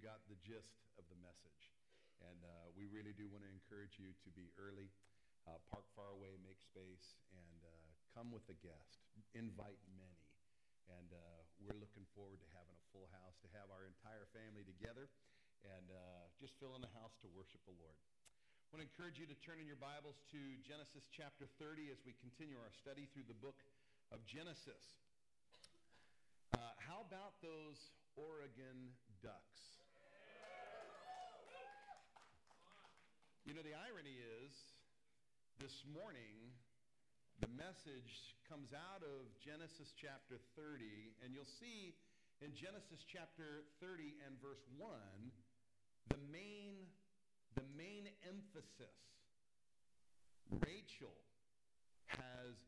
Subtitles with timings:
[0.00, 1.72] got the gist of the message.
[2.20, 4.92] And uh, we really do want to encourage you to be early,
[5.48, 9.04] uh, park far away, make space, and uh, come with a guest.
[9.32, 10.24] Invite many.
[10.90, 14.66] And uh, we're looking forward to having a full house, to have our entire family
[14.66, 15.08] together,
[15.62, 17.96] and uh, just filling the house to worship the Lord.
[18.70, 22.00] I want to encourage you to turn in your Bibles to Genesis chapter 30 as
[22.06, 23.58] we continue our study through the book
[24.14, 25.02] of Genesis.
[26.54, 27.78] Uh, how about those
[28.14, 29.79] Oregon Ducks?
[33.48, 34.52] You know, the irony is
[35.64, 36.52] this morning,
[37.40, 41.96] the message comes out of Genesis chapter 30, and you'll see
[42.44, 44.92] in Genesis chapter 30 and verse 1,
[46.12, 46.84] the main,
[47.56, 49.00] the main emphasis.
[50.60, 51.16] Rachel
[52.12, 52.60] has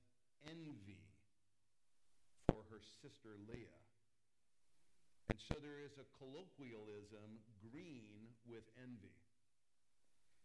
[0.49, 1.05] envy
[2.49, 3.85] for her sister Leah.
[5.29, 9.22] And so there is a colloquialism, green with envy.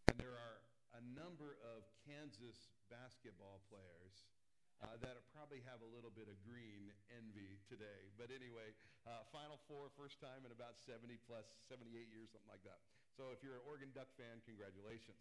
[0.08, 0.64] And there are
[0.96, 4.24] a number of Kansas basketball players
[4.80, 8.08] uh, that probably have a little bit of green envy today.
[8.16, 8.72] But anyway,
[9.04, 12.80] uh, Final Four, first time in about 70 plus, 78 years, something like that.
[13.12, 15.20] So if you're an Oregon Duck fan, congratulations.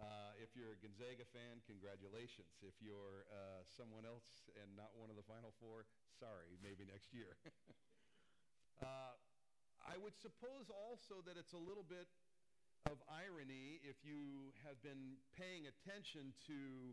[0.00, 2.64] Uh, if you're a Gonzaga fan, congratulations.
[2.64, 5.84] If you're uh, someone else and not one of the Final Four,
[6.16, 7.36] sorry, maybe next year.
[8.88, 9.20] uh,
[9.84, 12.08] I would suppose also that it's a little bit
[12.90, 16.92] of irony if you have been paying attention to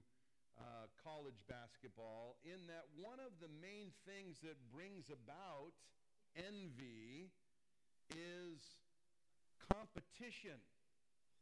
[0.55, 5.75] uh, college basketball, in that one of the main things that brings about
[6.35, 7.27] envy
[8.07, 8.59] is
[9.67, 10.63] competition,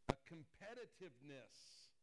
[0.10, 1.94] a competitiveness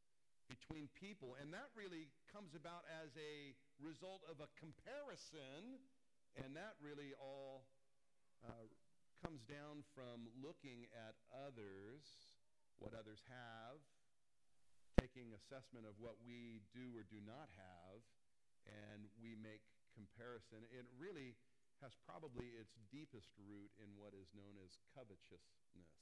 [0.47, 1.35] between people.
[1.43, 5.83] And that really comes about as a result of a comparison,
[6.39, 7.67] and that really all
[8.47, 8.71] uh,
[9.19, 12.26] comes down from looking at others
[12.79, 13.81] what others have,
[15.01, 18.01] taking assessment of what we do or do not have,
[18.69, 20.65] and we make comparison.
[20.69, 21.37] It really
[21.85, 25.93] has probably its deepest root in what is known as covetousness.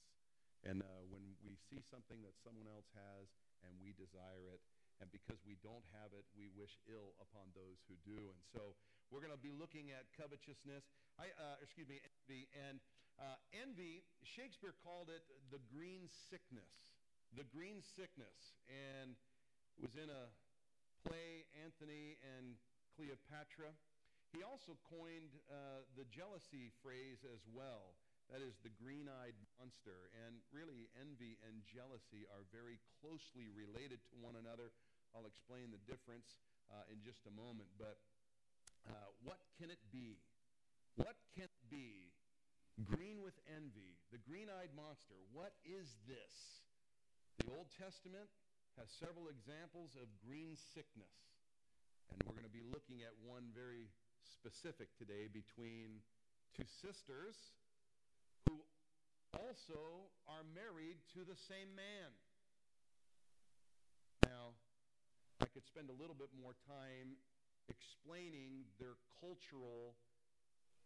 [0.65, 3.28] And uh, when we see something that someone else has
[3.66, 4.62] and we desire it,
[5.03, 8.31] and because we don't have it, we wish ill upon those who do.
[8.31, 8.78] And so
[9.10, 10.87] we're going to be looking at covetousness.
[11.19, 12.47] I, uh, excuse me, envy.
[12.54, 12.78] And
[13.19, 16.70] uh, envy, Shakespeare called it the green sickness.
[17.34, 18.58] The green sickness.
[18.70, 19.14] And
[19.78, 20.30] it was in a
[21.06, 22.58] play, Antony and
[22.94, 23.74] Cleopatra.
[24.34, 27.94] He also coined uh, the jealousy phrase as well.
[28.32, 30.10] That is the green eyed monster.
[30.24, 34.72] And really, envy and jealousy are very closely related to one another.
[35.12, 36.41] I'll explain the difference
[36.72, 37.70] uh, in just a moment.
[37.76, 38.00] But
[38.88, 40.19] uh, what can it be?
[40.97, 42.13] What can it be
[42.82, 45.14] green with envy, the green eyed monster.
[45.30, 46.64] What is this?
[47.38, 48.26] The Old Testament
[48.74, 51.14] has several examples of green sickness.
[52.10, 53.86] And we're going to be looking at one very
[54.26, 56.02] specific today between
[56.54, 57.38] two sisters
[58.46, 58.58] who
[59.38, 62.10] also are married to the same man.
[64.26, 64.54] Now,
[65.42, 67.18] I could spend a little bit more time
[67.68, 69.94] explaining their cultural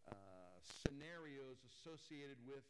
[0.08, 2.64] uh, scenarios associated with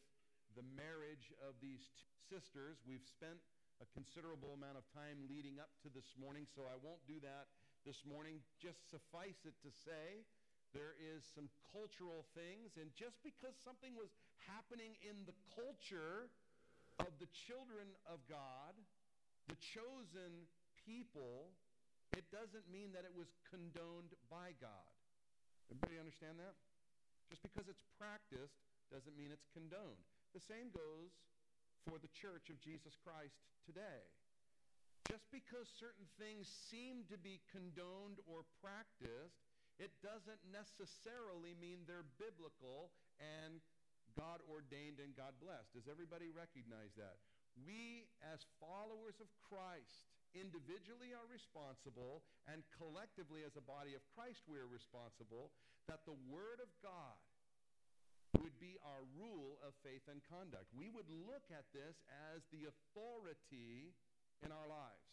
[0.56, 2.80] the marriage of these two sisters.
[2.84, 3.38] We've spent
[3.78, 7.46] a considerable amount of time leading up to this morning, so I won't do that
[7.86, 8.42] this morning.
[8.58, 10.26] Just suffice it to say,
[10.76, 14.12] there is some cultural things, and just because something was
[14.44, 16.28] happening in the culture
[17.00, 18.76] of the children of God,
[19.48, 20.44] the chosen
[20.84, 21.54] people,
[22.12, 24.92] it doesn't mean that it was condoned by God.
[25.72, 26.52] Everybody understand that?
[27.28, 28.56] Just because it's practiced
[28.88, 30.00] doesn't mean it's condoned.
[30.32, 31.12] The same goes
[31.84, 34.08] for the church of Jesus Christ today.
[35.08, 39.40] Just because certain things seem to be condoned or practiced,
[39.80, 43.60] it doesn't necessarily mean they're biblical and
[44.16, 45.72] God ordained and God blessed.
[45.72, 47.20] Does everybody recognize that?
[47.56, 54.44] We, as followers of Christ, individually are responsible, and collectively as a body of Christ,
[54.44, 55.54] we are responsible
[55.88, 57.18] that the Word of God
[58.36, 60.68] would be our rule of faith and conduct.
[60.76, 61.96] We would look at this
[62.32, 63.96] as the authority
[64.44, 65.08] in our lives.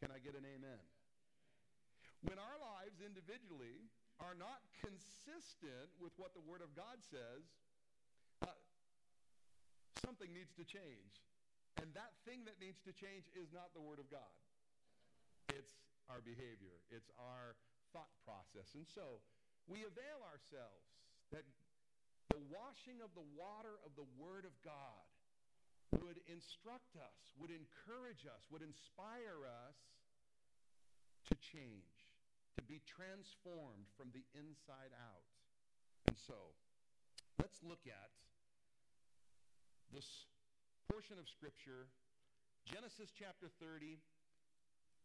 [0.00, 0.82] Can I get an amen?
[2.24, 7.44] When our lives individually are not consistent with what the Word of God says,
[8.40, 8.56] uh,
[10.00, 11.20] something needs to change.
[11.76, 14.32] And that thing that needs to change is not the Word of God.
[15.52, 15.76] It's
[16.08, 16.80] our behavior.
[16.88, 17.54] It's our
[17.92, 18.72] thought process.
[18.72, 19.20] And so
[19.66, 20.86] we avail ourselves
[21.34, 21.42] that
[22.30, 25.06] the washing of the water of the Word of God
[26.02, 29.78] would instruct us, would encourage us, would inspire us
[31.30, 32.14] to change,
[32.58, 35.26] to be transformed from the inside out.
[36.06, 36.54] And so,
[37.38, 38.10] let's look at
[39.90, 40.26] this
[40.90, 41.90] portion of Scripture,
[42.66, 43.98] Genesis chapter 30.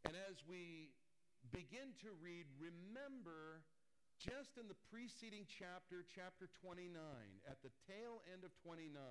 [0.06, 0.94] And as we
[1.50, 3.62] begin to read, remember
[4.22, 6.94] just in the preceding chapter, chapter 29,
[7.50, 9.02] at the tail end of 29,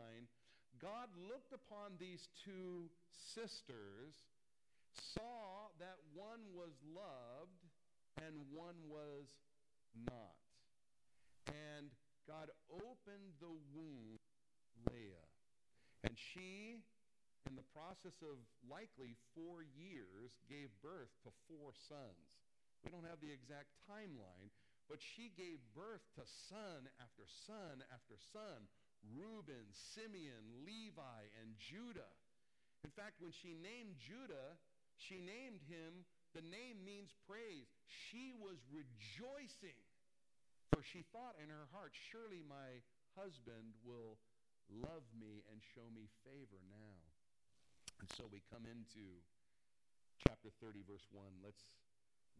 [0.78, 4.14] God looked upon these two sisters,
[4.94, 7.66] saw that one was loved
[8.22, 9.26] and one was
[10.06, 10.38] not.
[11.50, 11.90] And
[12.22, 14.14] God opened the womb,
[14.86, 15.26] Leah.
[16.06, 16.78] And she,
[17.50, 22.30] in the process of likely four years, gave birth to four sons.
[22.86, 24.54] We don't have the exact timeline,
[24.90, 28.66] but she gave birth to son after son after son
[29.16, 32.12] Reuben, Simeon, Levi, and Judah.
[32.84, 34.60] In fact, when she named Judah,
[35.00, 36.04] she named him,
[36.36, 37.72] the name means praise.
[37.88, 39.80] She was rejoicing,
[40.68, 42.84] for she thought in her heart, surely my
[43.16, 44.20] husband will
[44.68, 47.00] love me and show me favor now.
[47.98, 49.24] And so we come into
[50.22, 51.24] chapter 30, verse 1.
[51.40, 51.64] Let's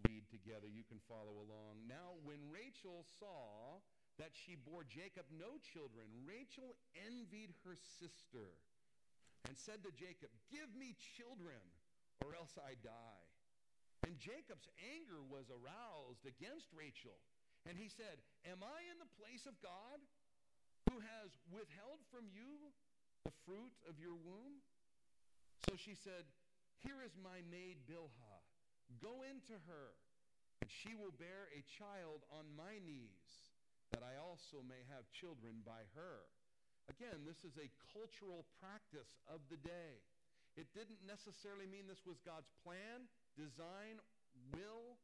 [0.09, 0.71] read together.
[0.71, 1.85] You can follow along.
[1.89, 3.81] Now, when Rachel saw
[4.17, 8.57] that she bore Jacob no children, Rachel envied her sister
[9.49, 11.61] and said to Jacob, Give me children,
[12.25, 13.27] or else I die.
[14.05, 17.21] And Jacob's anger was aroused against Rachel.
[17.69, 20.01] And he said, Am I in the place of God?
[20.91, 22.75] who has withheld from you
[23.23, 24.59] the fruit of your womb?
[25.69, 26.27] So she said,
[26.83, 28.40] Here is my maid Bilhah.
[28.99, 29.95] Go into her,
[30.59, 33.55] and she will bear a child on my knees,
[33.95, 36.27] that I also may have children by her.
[36.91, 40.03] Again, this is a cultural practice of the day.
[40.59, 43.07] It didn't necessarily mean this was God's plan,
[43.39, 44.03] design,
[44.51, 44.99] will,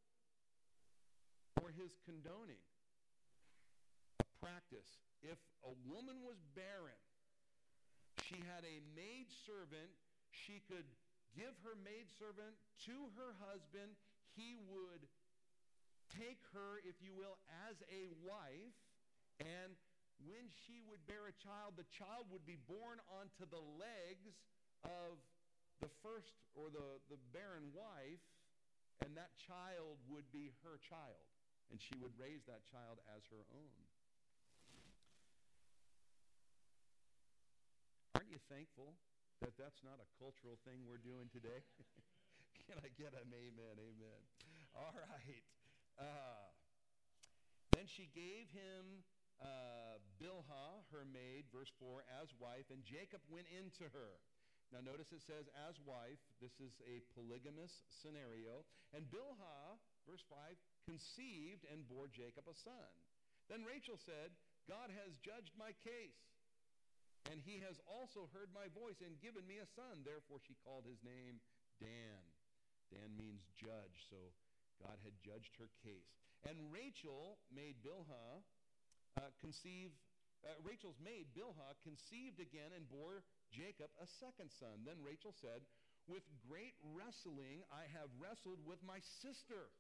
[1.62, 2.60] or his condoning.
[4.18, 7.00] A practice if a woman was barren,
[8.22, 9.90] she had a maid servant,
[10.30, 10.86] she could
[11.36, 12.56] give her maid servant
[12.88, 13.92] to her husband.
[14.32, 15.04] He would
[16.16, 17.36] take her, if you will,
[17.68, 18.76] as a wife.
[19.44, 19.76] And
[20.24, 24.32] when she would bear a child, the child would be born onto the legs
[24.88, 25.20] of
[25.84, 28.24] the first or the, the barren wife,
[29.04, 31.20] and that child would be her child.
[31.68, 33.80] And she would raise that child as her own.
[38.16, 38.96] Aren't you thankful
[39.40, 41.60] that that's not a cultural thing we're doing today?
[42.68, 43.76] Can I get an amen?
[43.76, 44.22] Amen.
[44.74, 45.44] All right.
[45.98, 46.48] Uh,
[47.72, 49.04] then she gave him
[49.40, 54.20] uh, Bilhah, her maid, verse 4, as wife, and Jacob went into her.
[54.72, 56.18] Now notice it says as wife.
[56.40, 58.66] This is a polygamous scenario.
[58.92, 59.78] And Bilhah,
[60.08, 60.56] verse 5,
[60.88, 62.90] conceived and bore Jacob a son.
[63.48, 64.34] Then Rachel said,
[64.66, 66.35] God has judged my case.
[67.30, 70.06] And he has also heard my voice and given me a son.
[70.06, 71.42] Therefore, she called his name
[71.82, 72.22] Dan.
[72.92, 74.30] Dan means judge, so
[74.78, 76.14] God had judged her case.
[76.46, 78.44] And Rachel made Bilhah
[79.18, 79.90] uh, conceive,
[80.46, 84.86] uh, Rachel's maid Bilhah conceived again and bore Jacob a second son.
[84.86, 85.66] Then Rachel said,
[86.06, 89.72] With great wrestling I have wrestled with my sister.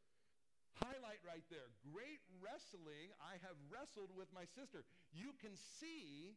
[0.82, 1.72] Highlight right there.
[1.88, 4.84] Great wrestling I have wrestled with my sister.
[5.08, 6.36] You can see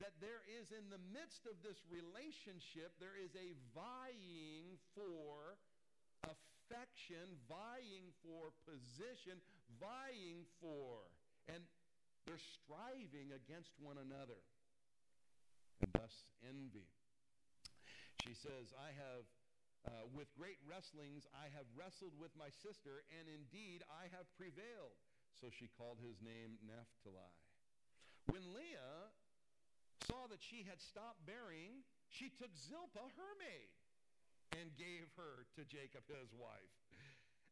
[0.00, 5.56] that there is in the midst of this relationship, there is a vying for
[6.28, 9.40] affection, vying for position,
[9.80, 11.08] vying for,
[11.48, 11.64] and
[12.28, 14.40] they're striving against one another,
[15.80, 16.12] and thus
[16.44, 16.90] envy.
[18.20, 19.24] She says, I have,
[19.86, 24.98] uh, with great wrestlings, I have wrestled with my sister, and indeed I have prevailed.
[25.38, 27.32] So she called his name Naphtali.
[28.26, 29.14] When Leah
[30.06, 33.74] saw that she had stopped bearing, she took Zilpah, her maid,
[34.54, 36.74] and gave her to Jacob, his wife.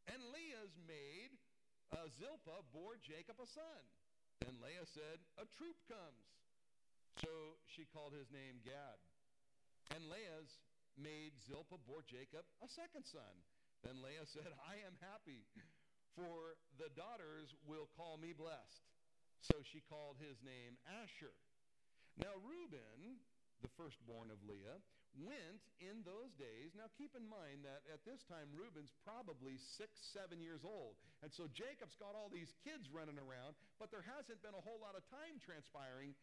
[0.06, 1.34] And Leah's maid,
[1.90, 3.82] uh, Zilpah, bore Jacob a son.
[4.44, 6.24] Then Leah said, A troop comes.
[7.22, 8.98] So she called his name Gad.
[9.94, 10.60] And Leah's
[10.98, 13.34] maid Zilpah bore Jacob a second son.
[13.82, 15.48] Then Leah said, I am happy,
[16.14, 18.86] for the daughters will call me blessed.
[19.40, 21.36] So she called his name Asher.
[22.18, 23.18] Now, Reuben,
[23.62, 24.78] the firstborn of Leah,
[25.18, 26.74] went in those days.
[26.74, 30.98] Now, keep in mind that at this time, Reuben's probably six, seven years old.
[31.22, 34.82] And so Jacob's got all these kids running around, but there hasn't been a whole
[34.82, 36.14] lot of time transpiring.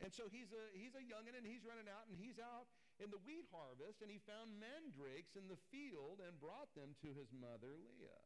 [0.00, 3.14] And so he's a, he's a youngin' and he's running out and he's out in
[3.14, 7.30] the wheat harvest, and he found mandrakes in the field and brought them to his
[7.30, 8.22] mother Leah.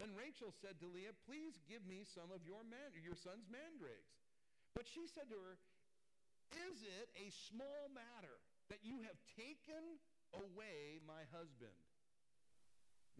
[0.00, 4.16] Then Rachel said to Leah, Please give me some of your, man- your son's mandrakes.
[4.72, 5.60] But she said to her,
[6.52, 8.36] Is it a small matter
[8.68, 10.00] that you have taken
[10.36, 11.76] away my husband?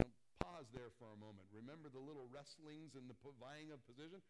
[0.01, 1.49] Now, pause there for a moment.
[1.53, 4.21] Remember the little wrestlings and the vying of position?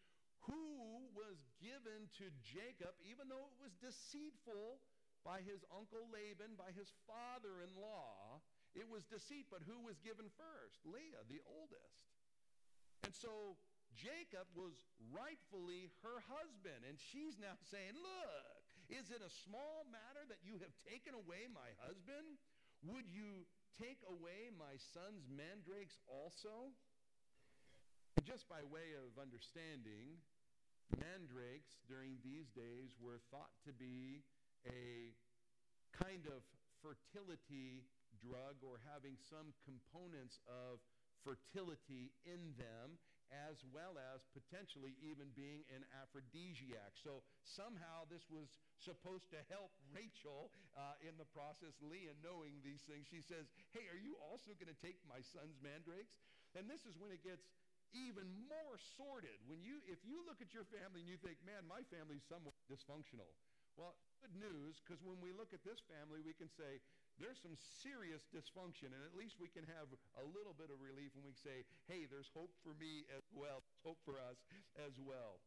[0.50, 4.82] Who was given to Jacob, even though it was deceitful
[5.22, 8.42] by his uncle Laban, by his father in law?
[8.74, 10.82] It was deceit, but who was given first?
[10.82, 12.10] Leah, the oldest.
[13.04, 13.54] And so
[13.94, 14.72] Jacob was
[15.12, 18.51] rightfully her husband, and she's now saying, Look,
[18.92, 22.36] is it a small matter that you have taken away my husband?
[22.84, 23.48] Would you
[23.80, 26.76] take away my son's mandrakes also?
[28.20, 30.20] And just by way of understanding,
[30.92, 34.20] mandrakes during these days were thought to be
[34.68, 35.16] a
[35.96, 36.44] kind of
[36.84, 37.88] fertility
[38.20, 40.84] drug or having some components of
[41.24, 43.00] fertility in them
[43.32, 46.94] as well as potentially even being an aphrodisiac.
[47.00, 52.84] So somehow this was supposed to help Rachel uh, in the process, Leah knowing these
[52.84, 53.08] things.
[53.08, 56.14] She says, Hey, are you also going to take my son's mandrakes?
[56.52, 57.48] And this is when it gets
[57.96, 59.36] even more sordid.
[59.48, 62.56] When you, if you look at your family and you think, man, my family's somewhat
[62.68, 63.28] dysfunctional.
[63.76, 66.80] Well, good news, because when we look at this family, we can say,
[67.22, 69.86] there's some serious dysfunction, and at least we can have
[70.18, 73.62] a little bit of relief when we say, hey, there's hope for me as well,
[73.86, 74.42] hope for us
[74.74, 75.38] as well.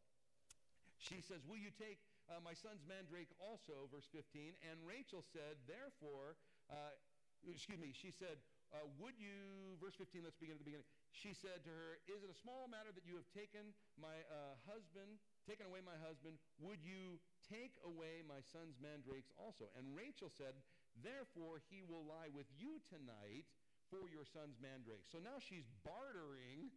[0.96, 2.00] She says, will you take
[2.32, 4.56] uh, my son's mandrake also, verse 15?
[4.64, 6.40] And Rachel said, therefore,
[6.72, 6.96] uh,
[7.44, 8.40] excuse me, she said,
[8.74, 10.88] uh, would you, verse 15, let's begin at the beginning.
[11.14, 14.58] She said to her, is it a small matter that you have taken my uh,
[14.66, 16.36] husband, taken away my husband?
[16.60, 19.70] Would you take away my son's mandrakes also?
[19.78, 20.58] And Rachel said,
[21.04, 23.48] Therefore, he will lie with you tonight
[23.92, 25.06] for your son's mandrake.
[25.12, 26.72] So now she's bartering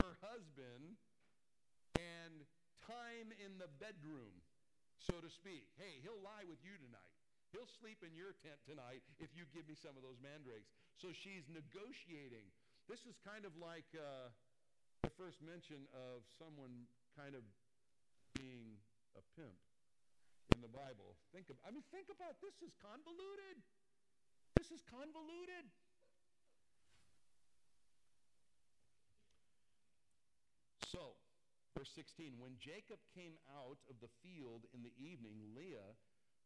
[0.00, 1.00] her husband
[1.96, 2.44] and
[2.84, 4.44] time in the bedroom,
[5.00, 5.72] so to speak.
[5.80, 7.14] Hey, he'll lie with you tonight.
[7.54, 10.74] He'll sleep in your tent tonight if you give me some of those mandrakes.
[10.98, 12.50] So she's negotiating.
[12.90, 14.34] This is kind of like uh,
[15.06, 17.46] the first mention of someone kind of
[18.34, 18.82] being
[19.14, 19.54] a pimp
[20.52, 21.16] in the Bible.
[21.32, 23.62] Think of, I mean, think about this is convoluted.
[24.58, 25.66] This is convoluted.
[30.94, 31.18] So,
[31.74, 35.96] verse 16, when Jacob came out of the field in the evening, Leah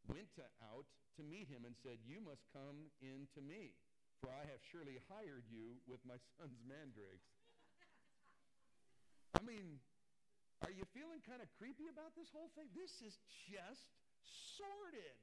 [0.09, 0.89] went to, out
[1.19, 3.77] to meet him and said, You must come in to me,
[4.23, 7.29] for I have surely hired you with my son's mandrakes.
[9.37, 9.85] I mean,
[10.67, 12.67] are you feeling kind of creepy about this whole thing?
[12.75, 13.95] This is just
[14.59, 15.21] sordid.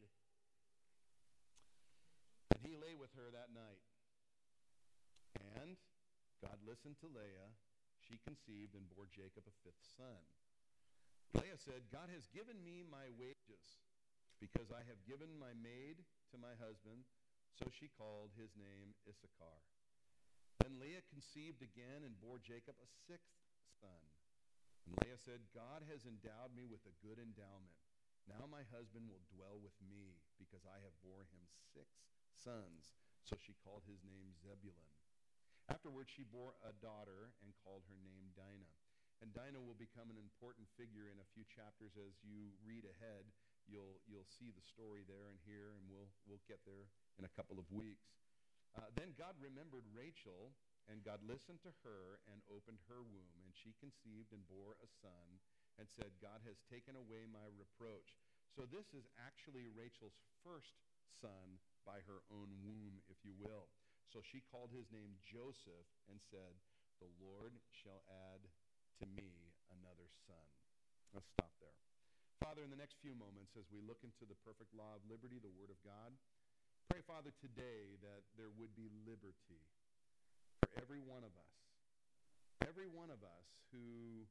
[2.55, 3.83] And he lay with her that night.
[5.59, 5.75] And
[6.39, 7.51] God listened to Leah.
[7.99, 10.23] She conceived and bore Jacob a fifth son.
[11.35, 13.83] Leah said, God has given me my wages
[14.39, 17.03] because I have given my maid to my husband.
[17.59, 19.59] So she called his name Issachar.
[20.63, 23.35] Then Leah conceived again and bore Jacob a sixth
[23.79, 24.03] son.
[24.85, 27.73] And Leah said, God has endowed me with a good endowment.
[28.29, 32.05] Now my husband will dwell with me because I have borne him six
[32.37, 32.93] sons.
[33.25, 34.89] So she called his name Zebulun.
[35.65, 38.77] Afterwards, she bore a daughter and called her name Dinah.
[39.23, 43.25] And Dinah will become an important figure in a few chapters as you read ahead.
[43.65, 47.33] You'll, you'll see the story there and here, and we'll, we'll get there in a
[47.33, 48.13] couple of weeks.
[48.77, 50.53] Uh, then God remembered Rachel
[50.85, 54.89] and God listened to her and opened her womb, and she conceived and bore a
[55.01, 55.41] son
[55.81, 58.15] and said, God has taken away my reproach.
[58.53, 60.15] So this is actually Rachel's
[60.45, 60.79] first
[61.19, 63.67] son by her own womb, if you will.
[64.13, 66.55] So she called his name Joseph and said,
[67.01, 68.45] The Lord shall add
[69.01, 70.47] to me another son.
[71.11, 71.75] Let's stop there.
[72.39, 75.41] Father, in the next few moments, as we look into the perfect law of liberty,
[75.41, 76.15] the Word of God,
[76.87, 79.65] pray, Father, today that there would be liberty
[80.59, 81.55] for every one of us.
[82.63, 84.25] Every one of us who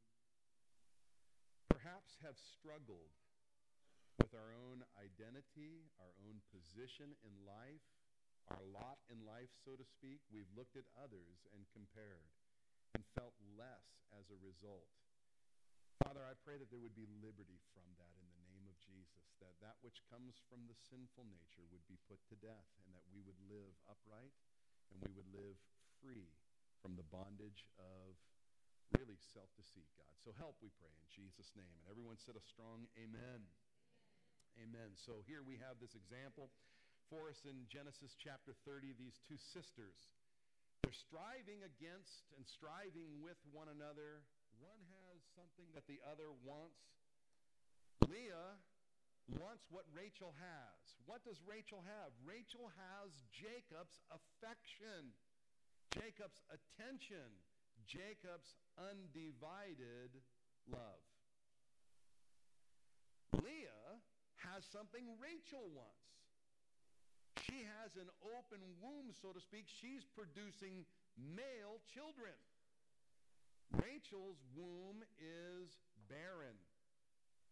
[1.69, 3.13] perhaps have struggled
[4.17, 7.85] with our own identity, our own position in life,
[8.49, 10.21] our lot in life, so to speak.
[10.33, 12.33] We've looked at others and compared
[12.95, 14.89] and felt less as a result.
[16.03, 19.35] Father, I pray that there would be liberty from that in the name of Jesus,
[19.41, 23.07] that that which comes from the sinful nature would be put to death, and that
[23.09, 24.35] we would live upright
[24.93, 25.57] and we would live
[26.05, 26.29] free
[26.85, 28.13] from the bondage of
[28.93, 30.13] really self-deceit, God.
[30.21, 31.73] So help, we pray, in Jesus' name.
[31.81, 33.41] And everyone said a strong amen.
[34.61, 34.69] Amen.
[34.69, 34.91] amen.
[35.01, 36.53] So here we have this example.
[37.13, 39.97] for us in Genesis chapter 30, these two sisters.
[40.81, 44.25] They're striving against and striving with one another.
[44.61, 46.81] One has something that the other wants.
[48.09, 48.61] Leah
[49.41, 50.81] wants what Rachel has.
[51.09, 52.13] What does Rachel have?
[52.25, 55.13] Rachel has Jacob's affection,
[55.95, 57.31] Jacob's attention,
[57.87, 60.11] Jacob's undivided
[60.67, 61.07] love.
[63.39, 64.03] Leah
[64.43, 66.11] has something Rachel wants.
[67.47, 69.71] She has an open womb, so to speak.
[69.71, 70.83] She's producing
[71.15, 72.35] male children.
[73.71, 75.79] Rachel's womb is
[76.11, 76.59] barren.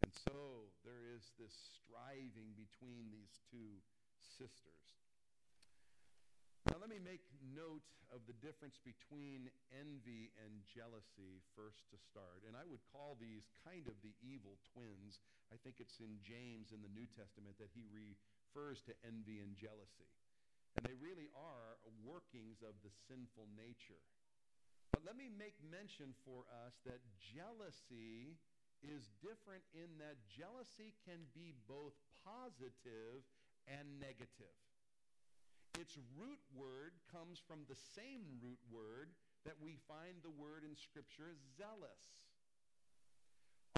[0.03, 3.79] And so there is this striving between these two
[4.39, 4.83] sisters.
[6.67, 7.85] Now, let me make note
[8.15, 12.45] of the difference between envy and jealousy first to start.
[12.47, 15.19] And I would call these kind of the evil twins.
[15.51, 19.57] I think it's in James in the New Testament that he refers to envy and
[19.57, 20.11] jealousy.
[20.77, 24.01] And they really are workings of the sinful nature.
[24.93, 28.37] But let me make mention for us that jealousy
[28.85, 31.95] is different in that jealousy can be both
[32.27, 33.25] positive
[33.71, 34.62] and negative.
[35.81, 39.09] Its root word comes from the same root word
[39.45, 42.05] that we find the word in Scripture zealous.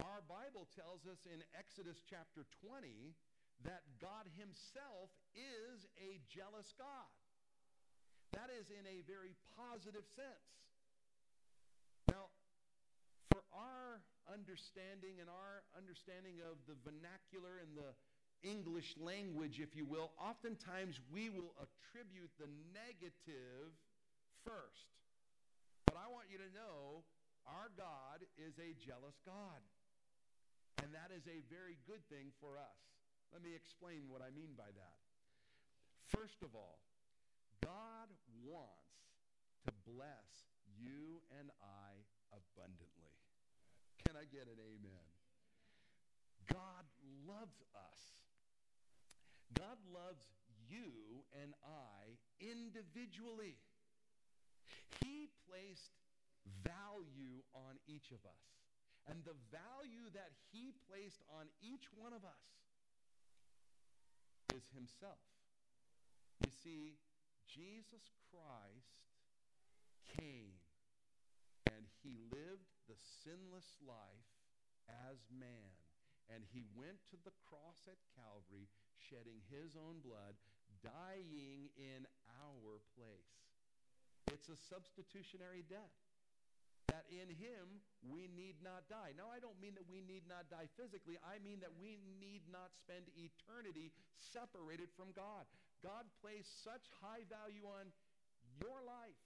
[0.03, 3.15] Our Bible tells us in Exodus chapter 20
[3.63, 7.09] that God himself is a jealous God.
[8.35, 10.51] That is in a very positive sense.
[12.11, 12.27] Now,
[13.31, 17.95] for our understanding and our understanding of the vernacular and the
[18.43, 23.73] English language, if you will, oftentimes we will attribute the negative
[24.43, 24.91] first.
[25.85, 27.05] But I want you to know
[27.45, 29.61] our God is a jealous God.
[30.83, 32.81] And that is a very good thing for us.
[33.31, 34.99] Let me explain what I mean by that.
[36.11, 36.83] First of all,
[37.63, 38.11] God
[38.45, 38.93] wants
[39.65, 40.29] to bless
[40.77, 43.15] you and I abundantly.
[44.05, 45.09] Can I get an amen?
[46.51, 46.85] God
[47.25, 48.14] loves us.
[49.57, 50.27] God loves
[50.67, 53.57] you and I individually.
[55.01, 55.95] He placed
[56.63, 58.45] value on each of us.
[59.07, 62.45] And the value that he placed on each one of us
[64.53, 65.21] is himself.
[66.41, 66.97] You see,
[67.45, 68.97] Jesus Christ
[70.09, 70.57] came
[71.69, 74.29] and he lived the sinless life
[74.89, 75.77] as man.
[76.33, 78.65] And he went to the cross at Calvary
[78.97, 80.35] shedding his own blood,
[80.83, 83.35] dying in our place.
[84.33, 85.93] It's a substitutionary death.
[86.93, 89.17] That in him we need not die.
[89.17, 91.17] Now, I don't mean that we need not die physically.
[91.25, 95.49] I mean that we need not spend eternity separated from God.
[95.81, 97.89] God placed such high value on
[98.61, 99.17] your life,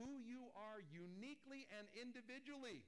[0.00, 2.80] who you are uniquely and individually.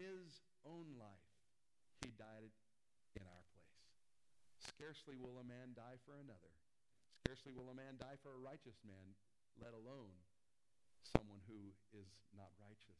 [0.00, 1.28] His own life.
[2.00, 2.50] He died
[4.74, 6.50] Scarcely will a man die for another.
[7.22, 9.14] Scarcely will a man die for a righteous man,
[9.62, 10.18] let alone
[11.14, 12.98] someone who is not righteous.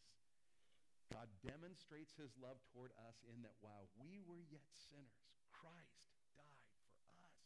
[1.10, 5.18] God demonstrates his love toward us in that while we were yet sinners,
[5.50, 6.06] Christ
[6.38, 6.62] died
[7.02, 7.42] for us.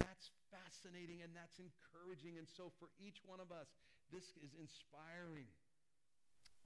[0.00, 2.40] That's fascinating and that's encouraging.
[2.40, 3.68] And so for each one of us,
[4.08, 5.52] this is inspiring.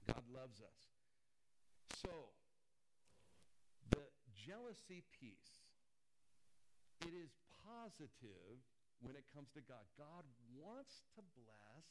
[0.07, 0.81] God loves us.
[1.99, 2.31] So,
[3.91, 5.61] the jealousy piece
[7.01, 7.33] it is
[7.65, 8.61] positive
[9.01, 9.81] when it comes to God.
[9.97, 11.85] God wants to bless.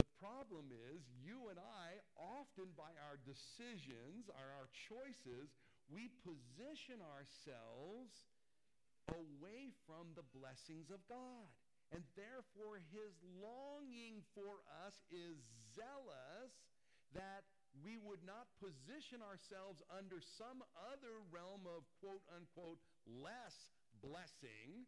[0.00, 5.52] The problem is, you and I, often by our decisions, or our choices,
[5.92, 8.12] we position ourselves
[9.12, 11.48] away from the blessings of God.
[11.92, 15.40] And therefore, his longing for us is
[15.72, 16.52] zealous
[17.16, 17.48] that
[17.80, 20.60] we would not position ourselves under some
[20.92, 24.86] other realm of quote unquote less blessing.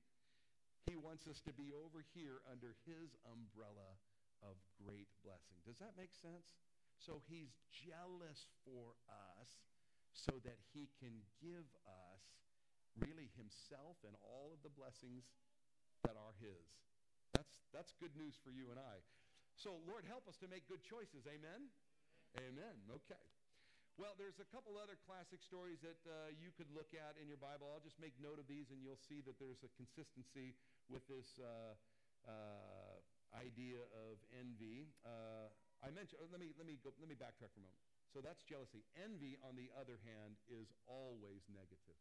[0.88, 4.00] He wants us to be over here under his umbrella
[4.40, 5.60] of great blessing.
[5.68, 6.56] Does that make sense?
[6.98, 9.50] So he's jealous for us
[10.12, 12.22] so that he can give us
[12.98, 15.28] really himself and all of the blessings
[16.04, 16.68] that are his.
[17.32, 19.00] That's, that's good news for you and I.
[19.56, 21.28] So, Lord, help us to make good choices.
[21.28, 21.70] Amen?
[22.36, 22.76] Amen.
[22.88, 23.26] Okay.
[24.00, 27.36] Well, there's a couple other classic stories that uh, you could look at in your
[27.36, 27.68] Bible.
[27.68, 30.56] I'll just make note of these, and you'll see that there's a consistency
[30.88, 31.76] with this uh,
[32.24, 32.96] uh,
[33.36, 34.88] idea of envy.
[35.04, 35.52] Uh,
[35.84, 36.16] I mentioned.
[36.16, 37.84] Uh, let me let me go, let me backtrack for a moment.
[38.08, 38.88] So that's jealousy.
[38.96, 42.00] Envy, on the other hand, is always negative.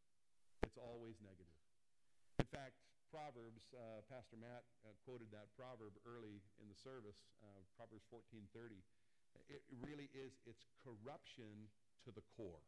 [0.63, 1.59] It's always negative.
[2.39, 2.79] In fact,
[3.11, 7.19] Proverbs, uh, Pastor Matt uh, quoted that proverb early in the service,
[7.75, 8.87] Proverbs 14:30.
[9.51, 11.67] It really is, it's corruption
[12.05, 12.63] to the core.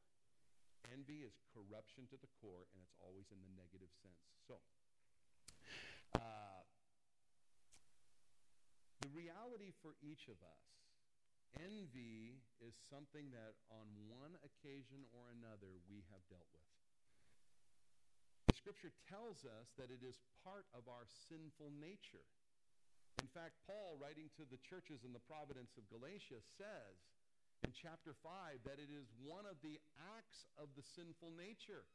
[0.89, 4.25] Envy is corruption to the core, and it's always in the negative sense.
[4.49, 4.57] So,
[6.17, 6.65] uh,
[9.05, 10.65] the reality for each of us,
[11.57, 16.69] envy is something that on one occasion or another we have dealt with.
[18.49, 22.25] The scripture tells us that it is part of our sinful nature.
[23.21, 26.97] In fact, Paul, writing to the churches in the providence of Galatia, says
[27.63, 29.77] in chapter 5 that it is one of the
[30.17, 31.85] acts of the sinful nature,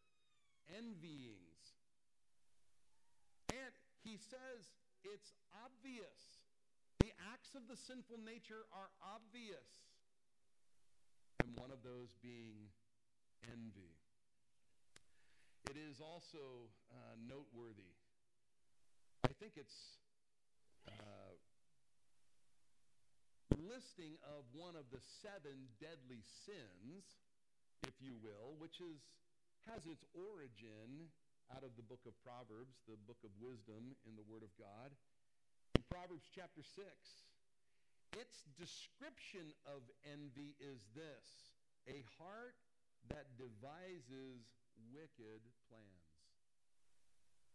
[0.70, 1.74] envyings.
[3.50, 4.66] And he says
[5.02, 6.42] it's obvious.
[7.02, 9.66] The acts of the sinful nature are obvious.
[11.42, 12.70] And one of those being
[13.46, 13.94] envy.
[15.70, 17.94] It is also uh, noteworthy.
[19.26, 19.98] I think it's
[20.86, 21.35] uh,
[23.54, 27.06] listing of one of the seven deadly sins,
[27.86, 28.98] if you will, which is
[29.66, 31.10] has its origin
[31.50, 34.94] out of the book of Proverbs, the book of wisdom in the Word of God.
[35.74, 36.86] In Proverbs chapter 6,
[38.14, 41.26] its description of envy is this
[41.90, 42.58] a heart
[43.10, 44.42] that devises
[44.90, 46.10] wicked plans.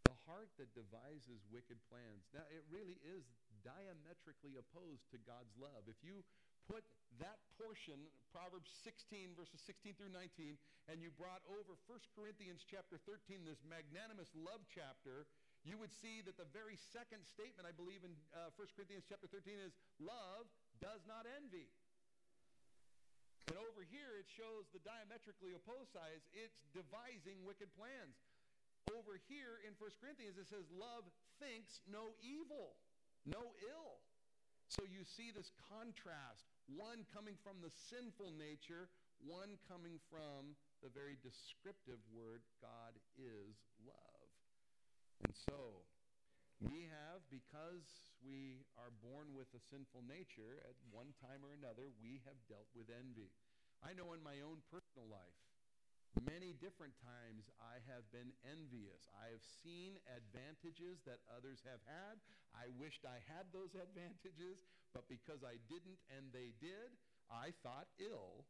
[0.08, 2.28] The heart that devises wicked plans.
[2.32, 3.24] Now, it really is
[3.62, 5.86] diametrically opposed to God's love.
[5.88, 6.26] If you
[6.70, 6.86] put
[7.20, 7.98] that portion,
[8.32, 10.58] Proverbs 16, verses 16 through 19,
[10.90, 15.28] and you brought over 1 Corinthians chapter 13, this magnanimous love chapter,
[15.62, 19.30] you would see that the very second statement, I believe, in uh, 1 Corinthians chapter
[19.30, 20.50] 13 is, love
[20.82, 21.70] does not envy.
[23.52, 26.24] And over here, it shows the diametrically opposed sides.
[26.32, 28.16] It's devising wicked plans.
[28.90, 31.06] Over here in 1 Corinthians, it says, love
[31.38, 32.80] thinks no evil,
[33.26, 34.02] no ill.
[34.72, 38.88] So you see this contrast, one coming from the sinful nature,
[39.20, 44.30] one coming from the very descriptive word, God is love.
[45.28, 45.86] And so,
[46.64, 51.92] we have, because we are born with a sinful nature, at one time or another,
[52.00, 53.34] we have dealt with envy.
[53.82, 55.38] I know in my own personal life,
[56.20, 59.08] many different times I have been envious.
[59.16, 62.20] I have seen advantages that others have had.
[62.52, 64.60] I wished I had those advantages,
[64.92, 66.92] but because I didn't and they did,
[67.32, 68.44] I thought ill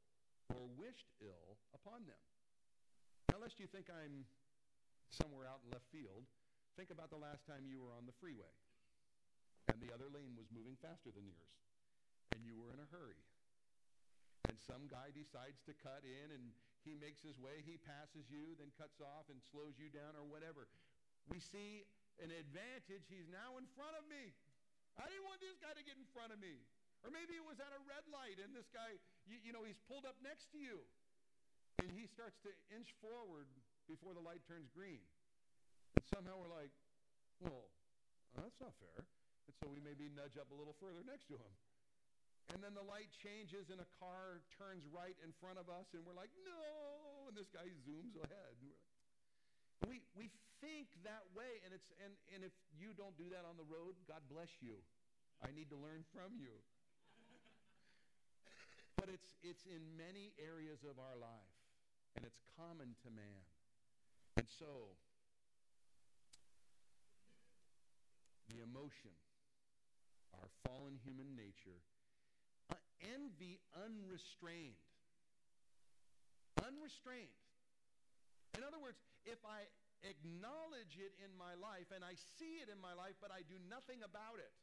[0.49, 2.23] or wished ill upon them.
[3.29, 4.25] Now, lest you think I'm
[5.13, 6.25] somewhere out in left field,
[6.79, 8.55] Think about the last time you were on the freeway
[9.67, 11.59] and the other lane was moving faster than yours
[12.31, 13.19] and you were in a hurry.
[14.49, 18.57] And some guy decides to cut in and he makes his way, he passes you,
[18.57, 20.65] then cuts off and slows you down or whatever.
[21.29, 21.85] We see
[22.17, 23.05] an advantage.
[23.05, 24.33] He's now in front of me.
[24.97, 26.57] I didn't want this guy to get in front of me.
[27.05, 29.79] Or maybe it was at a red light and this guy, you, you know, he's
[29.89, 30.85] pulled up next to you.
[31.81, 33.49] And he starts to inch forward
[33.89, 35.01] before the light turns green.
[35.97, 36.69] And somehow we're like,
[37.41, 37.73] well,
[38.37, 39.01] that's not fair.
[39.49, 41.53] And so we maybe nudge up a little further next to him.
[42.49, 46.01] And then the light changes and a car turns right in front of us and
[46.01, 47.29] we're like, no.
[47.29, 48.57] And this guy zooms ahead.
[49.81, 51.61] And we, we think that way.
[51.65, 54.81] And, it's, and, and if you don't do that on the road, God bless you.
[55.41, 56.53] I need to learn from you.
[58.99, 61.55] but it's, it's in many areas of our life.
[62.15, 63.45] And it's common to man.
[64.37, 64.99] And so
[68.51, 69.15] the emotion,
[70.35, 71.79] our fallen human nature,
[73.01, 74.79] envy unrestrained.
[76.61, 77.35] Unrestrained.
[78.57, 79.65] In other words, if I
[80.03, 83.57] acknowledge it in my life and I see it in my life, but I do
[83.69, 84.53] nothing about it,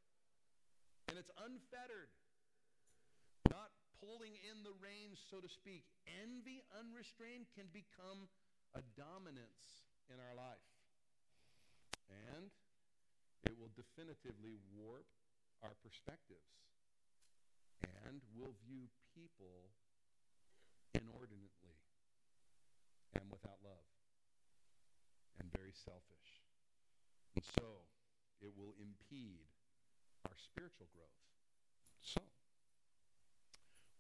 [1.09, 2.11] and it's unfettered,
[3.49, 3.73] not
[4.03, 5.87] pulling in the reins, so to speak,
[6.23, 8.29] envy unrestrained can become
[8.77, 10.69] a dominance in our life.
[12.09, 12.51] And
[13.47, 15.07] it will definitively warp
[15.63, 16.53] our perspectives.
[17.83, 19.71] And we'll view people
[20.95, 21.79] inordinately
[23.15, 23.87] and without love
[25.39, 26.43] and very selfish.
[27.37, 27.87] And so
[28.41, 29.51] it will impede
[30.27, 31.23] our spiritual growth.
[32.03, 32.23] So,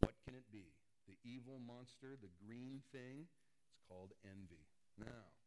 [0.00, 0.74] what can it be?
[1.06, 3.26] The evil monster, the green thing,
[3.70, 4.66] it's called envy.
[4.98, 5.37] Now,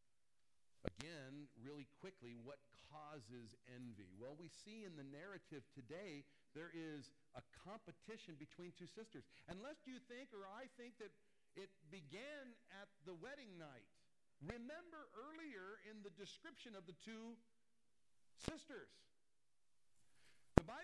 [1.02, 2.62] again, really quickly, what
[2.94, 4.14] causes envy?
[4.22, 6.22] Well, we see in the narrative today
[6.54, 9.26] there is a competition between two sisters.
[9.50, 11.10] Unless you think or I think that
[11.58, 13.90] it began at the wedding night.
[14.46, 17.34] Remember earlier in the description of the two
[18.38, 18.94] sisters.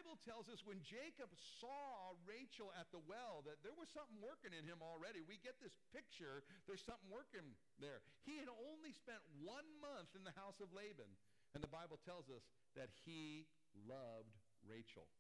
[0.07, 1.27] Bible tells us when Jacob
[1.59, 5.19] saw Rachel at the well that there was something working in him already.
[5.19, 7.43] We get this picture, there's something working
[7.83, 7.99] there.
[8.23, 11.11] He had only spent one month in the house of Laban,
[11.51, 12.39] and the Bible tells us
[12.79, 13.51] that he
[13.83, 14.31] loved
[14.63, 15.11] Rachel.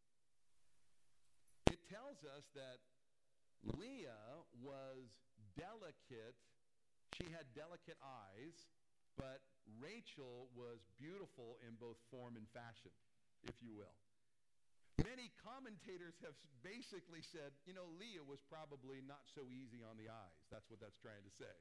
[1.67, 2.79] It tells us that
[3.75, 5.11] Leah was
[5.59, 6.39] delicate.
[7.11, 8.55] She had delicate eyes,
[9.19, 9.43] but
[9.83, 12.95] Rachel was beautiful in both form and fashion,
[13.43, 13.99] if you will.
[15.07, 16.35] Many commentators have
[16.67, 20.43] basically said, you know, Leah was probably not so easy on the eyes.
[20.51, 21.55] That's what that's trying to say.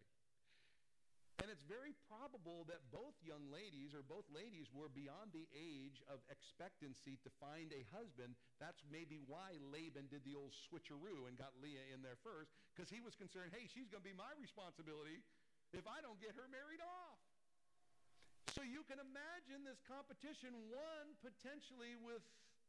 [1.39, 6.03] And it's very probable that both young ladies or both ladies were beyond the age
[6.11, 8.35] of expectancy to find a husband.
[8.59, 12.91] That's maybe why Laban did the old switcheroo and got Leah in there first, because
[12.91, 15.23] he was concerned, hey, she's going to be my responsibility
[15.71, 17.21] if I don't get her married off.
[18.57, 22.25] So you can imagine this competition, one potentially with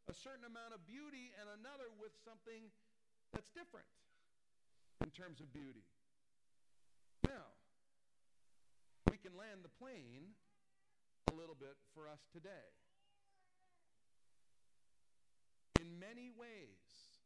[0.08, 2.72] a certain amount of beauty and another with something
[3.36, 3.88] that's different
[5.04, 5.84] in terms of beauty.
[7.28, 7.52] Now,
[9.12, 10.32] we can land the plane
[11.28, 12.72] a little bit for us today.
[15.84, 17.20] In many ways,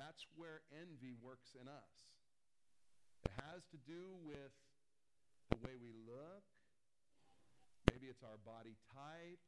[0.00, 1.92] that's where envy works in us.
[3.28, 4.56] It has to do with
[5.52, 6.44] the way we look.
[7.92, 9.40] Maybe it's our body type.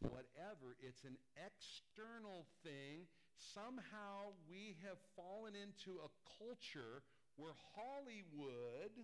[0.00, 0.76] Whatever.
[0.80, 3.06] It's an external thing.
[3.54, 7.02] Somehow we have fallen into a culture
[7.36, 8.94] where Hollywood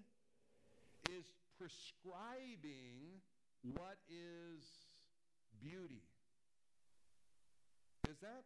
[1.11, 1.25] is
[1.59, 3.23] prescribing
[3.63, 4.63] what is
[5.61, 6.03] beauty.
[8.09, 8.45] Is that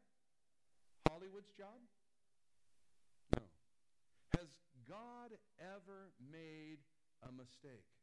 [1.08, 1.80] Hollywood's job?
[3.36, 3.42] No.
[4.38, 4.48] Has
[4.88, 6.78] God ever made
[7.26, 7.97] a mistake?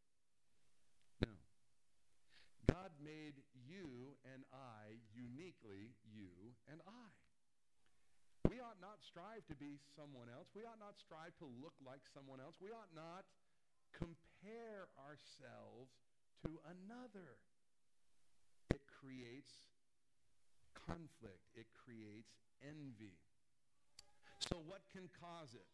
[2.66, 7.12] God made you and I uniquely you and I.
[8.50, 10.54] We ought not strive to be someone else.
[10.54, 12.62] We ought not strive to look like someone else.
[12.62, 13.26] We ought not
[13.94, 15.98] compare ourselves
[16.46, 17.42] to another.
[18.70, 19.50] It creates
[20.78, 21.50] conflict.
[21.58, 23.18] It creates envy.
[24.38, 25.66] So what can cause it?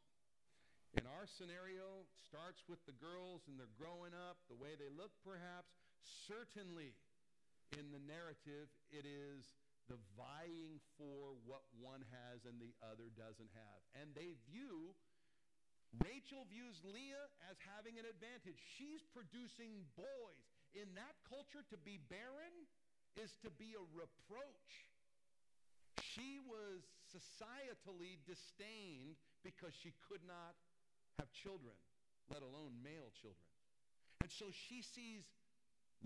[0.96, 5.12] In our scenario, starts with the girls and they're growing up, the way they look
[5.24, 5.72] perhaps.
[6.04, 6.98] Certainly
[7.78, 9.46] in the narrative, it is
[9.90, 13.80] the vying for what one has and the other doesn't have.
[13.98, 14.96] And they view
[16.00, 18.60] Rachel views Leah as having an advantage.
[18.80, 20.48] She's producing boys.
[20.72, 22.56] In that culture, to be barren
[23.20, 24.72] is to be a reproach.
[26.00, 30.56] She was societally disdained because she could not
[31.20, 31.76] have children,
[32.32, 33.52] let alone male children.
[34.24, 35.28] And so she sees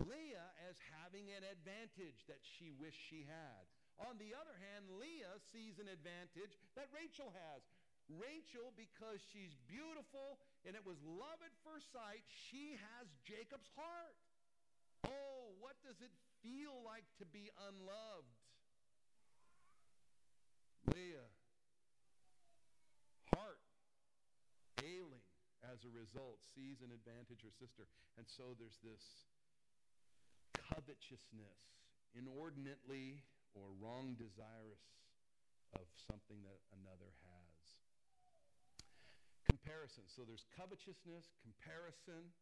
[0.00, 3.64] Leah as having an advantage that she wished she had.
[3.96, 7.64] On the other hand, Leah sees an advantage that Rachel has.
[8.06, 14.14] Rachel, because she's beautiful and it was love at first sight, she has Jacob's heart.
[15.08, 16.12] Oh, what does it
[16.44, 18.36] feel like to be unloved?
[20.94, 21.30] Leah,
[23.34, 23.58] heart
[24.78, 25.26] ailing
[25.66, 27.90] as a result, sees an advantage her sister.
[28.14, 29.02] And so there's this
[30.68, 31.62] covetousness,
[32.14, 33.22] inordinately
[33.54, 34.82] or wrong desirous
[35.74, 37.46] of something that another has
[39.66, 40.06] comparison.
[40.10, 42.34] So there's covetousness, comparison.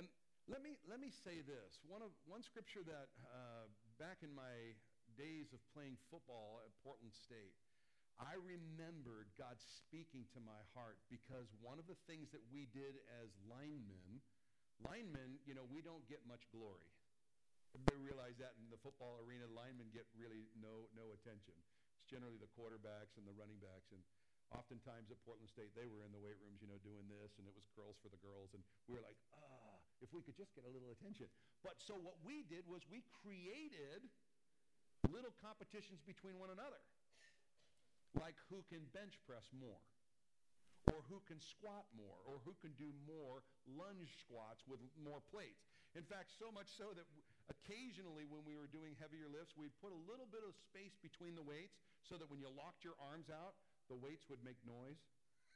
[0.00, 0.08] And
[0.48, 1.80] let me, let me say this.
[1.84, 4.76] One, of, one scripture that uh, back in my
[5.16, 7.56] days of playing football at Portland State,
[8.16, 12.96] I remembered God speaking to my heart because one of the things that we did
[13.20, 14.24] as linemen,
[14.80, 16.95] linemen, you know, we don't get much glory.
[17.76, 21.52] Everybody realize that in the football arena, linemen get really no, no attention.
[22.00, 23.92] It's generally the quarterbacks and the running backs.
[23.92, 24.00] And
[24.54, 27.50] Oftentimes at Portland State, they were in the weight rooms, you know, doing this, and
[27.50, 30.54] it was girls for the girls, and we were like, ah, if we could just
[30.54, 31.26] get a little attention.
[31.66, 34.06] But so what we did was we created
[35.10, 36.78] little competitions between one another,
[38.22, 39.82] like who can bench press more,
[40.94, 45.66] or who can squat more, or who can do more lunge squats with more plates.
[45.98, 47.06] In fact, so much so that
[47.50, 51.38] occasionally when we were doing heavier lifts, we'd put a little bit of space between
[51.38, 54.98] the weights so that when you locked your arms out, the weights would make noise.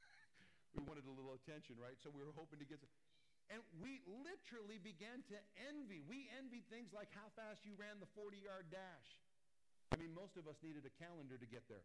[0.77, 1.99] we wanted a little attention, right?
[1.99, 2.91] So we were hoping to get some.
[3.51, 5.99] And we literally began to envy.
[6.07, 9.09] We envied things like how fast you ran the 40 yard dash.
[9.91, 11.83] I mean, most of us needed a calendar to get there.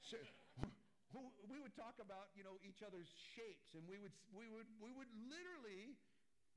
[0.00, 0.16] So,
[1.52, 4.90] we would talk about, you know, each other's shapes, and we would, we would, we
[4.96, 5.94] would literally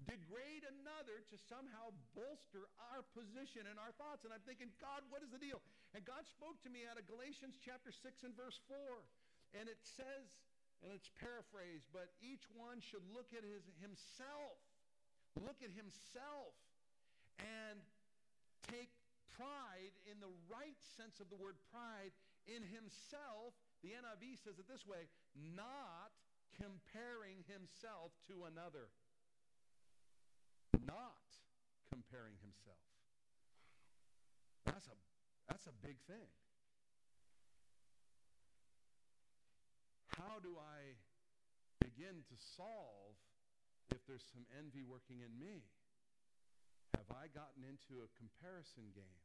[0.05, 4.21] degrade another to somehow bolster our position and our thoughts.
[4.27, 5.57] And I'm thinking, God, what is the deal?
[5.97, 8.77] And God spoke to me out of Galatians chapter 6 and verse 4.
[9.57, 10.29] And it says,
[10.85, 14.61] and it's paraphrased, but each one should look at his, himself,
[15.41, 16.53] look at himself,
[17.41, 17.81] and
[18.69, 18.93] take
[19.33, 22.13] pride in the right sense of the word pride
[22.45, 23.57] in himself.
[23.81, 26.13] The NIV says it this way not
[26.57, 28.89] comparing himself to another
[30.87, 31.27] not
[31.91, 32.79] comparing himself.
[34.65, 34.97] That's a,
[35.51, 36.31] that's a big thing.
[40.15, 40.97] How do I
[41.77, 43.13] begin to solve
[43.93, 45.67] if there's some envy working in me?
[46.97, 49.21] Have I gotten into a comparison game?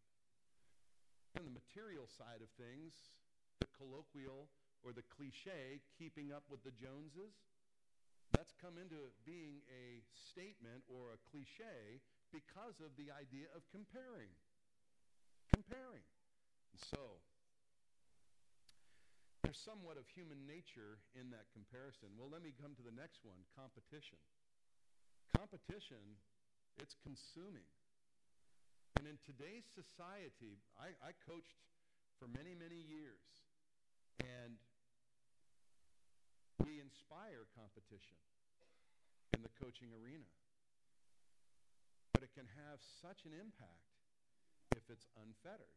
[1.38, 2.92] On the material side of things,
[3.62, 4.52] the colloquial
[4.84, 7.32] or the cliche, keeping up with the Joneses,
[8.32, 12.00] that's come into being a statement or a cliche
[12.32, 14.32] because of the idea of comparing.
[15.52, 16.04] Comparing.
[16.72, 17.20] So,
[19.44, 22.14] there's somewhat of human nature in that comparison.
[22.16, 24.16] Well, let me come to the next one competition.
[25.36, 26.16] Competition,
[26.78, 27.68] it's consuming.
[28.96, 31.58] And in today's society, I, I coached
[32.22, 33.26] for many, many years.
[34.22, 34.61] And
[36.62, 38.18] we inspire competition
[39.34, 40.30] in the coaching arena.
[42.14, 43.90] But it can have such an impact
[44.78, 45.76] if it's unfettered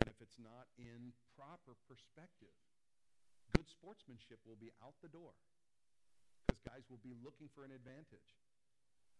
[0.00, 2.52] and if it's not in proper perspective.
[3.54, 5.36] Good sportsmanship will be out the door
[6.44, 8.34] because guys will be looking for an advantage.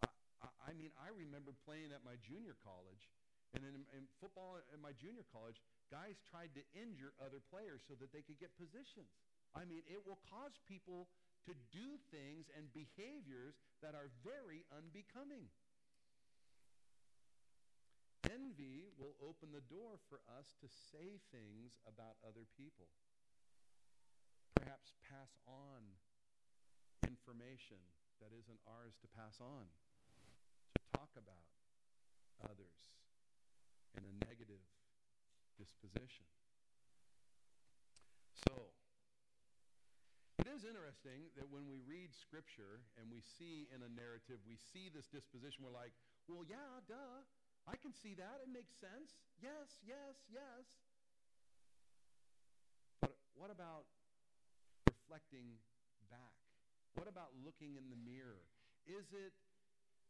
[0.02, 0.10] I,
[0.42, 3.10] I, I, mean, I remember playing at my junior college,
[3.54, 7.94] and in, in football at my junior college, guys tried to injure other players so
[7.98, 9.10] that they could get positions.
[9.56, 11.08] I mean, it will cause people
[11.48, 15.48] to do things and behaviors that are very unbecoming.
[18.28, 22.92] Envy will open the door for us to say things about other people.
[24.58, 25.96] Perhaps pass on
[27.06, 27.80] information
[28.20, 29.70] that isn't ours to pass on.
[30.74, 31.48] To talk about
[32.44, 32.92] others
[33.96, 34.60] in a negative
[35.56, 36.28] disposition.
[38.34, 38.75] So,
[40.46, 44.54] it is interesting that when we read Scripture and we see in a narrative, we
[44.54, 45.90] see this disposition, we're like,
[46.30, 47.26] well, yeah, duh.
[47.66, 48.46] I can see that.
[48.46, 49.18] It makes sense.
[49.42, 50.62] Yes, yes, yes.
[53.02, 53.90] But what about
[54.86, 55.58] reflecting
[56.06, 56.38] back?
[56.94, 58.46] What about looking in the mirror?
[58.86, 59.34] Is it,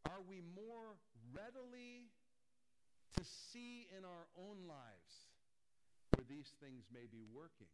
[0.05, 1.01] are we more
[1.33, 2.13] readily
[3.17, 5.33] to see in our own lives
[6.13, 7.73] where these things may be working?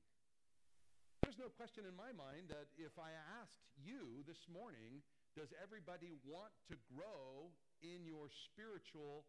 [1.23, 5.07] There's no question in my mind that if I asked you this morning,
[5.39, 9.23] does everybody want to grow in your spiritual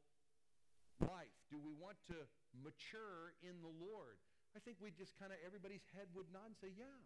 [1.06, 1.38] life?
[1.54, 2.18] Do we want to
[2.66, 4.18] mature in the Lord?
[4.58, 6.98] I think we'd just kind of, everybody's head would nod and say, yeah.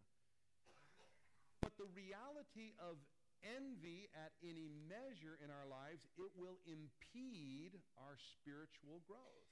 [1.60, 2.96] But the reality of
[3.44, 9.47] envy at any measure in our lives, it will impede our spiritual growth.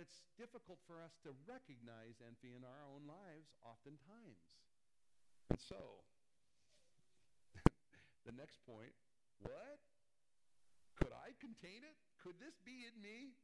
[0.00, 4.48] It's difficult for us to recognize envy in our own lives oftentimes.
[5.52, 6.00] And so,
[8.24, 8.96] the next point,
[9.44, 9.76] what?
[10.96, 12.00] Could I contain it?
[12.24, 13.36] Could this be in me?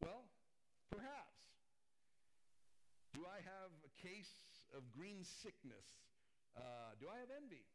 [0.00, 0.24] Well,
[0.88, 1.52] perhaps.
[3.12, 5.84] Do I have a case of green sickness?
[6.56, 7.68] Uh, do I have envy?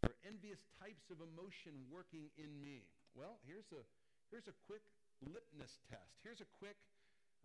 [0.00, 2.88] Or envious types of emotion working in me?
[3.12, 3.84] Well, here's a,
[4.32, 6.20] here's a quick litmus test.
[6.20, 6.76] Here's a quick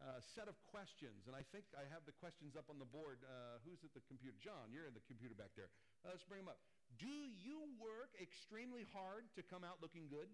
[0.01, 3.21] uh, set of questions, and I think I have the questions up on the board.
[3.21, 4.35] Uh, who's at the computer?
[4.41, 5.69] John, you're in the computer back there.
[6.01, 6.59] Uh, let's bring them up.
[6.99, 10.27] Do you work extremely hard to come out looking good?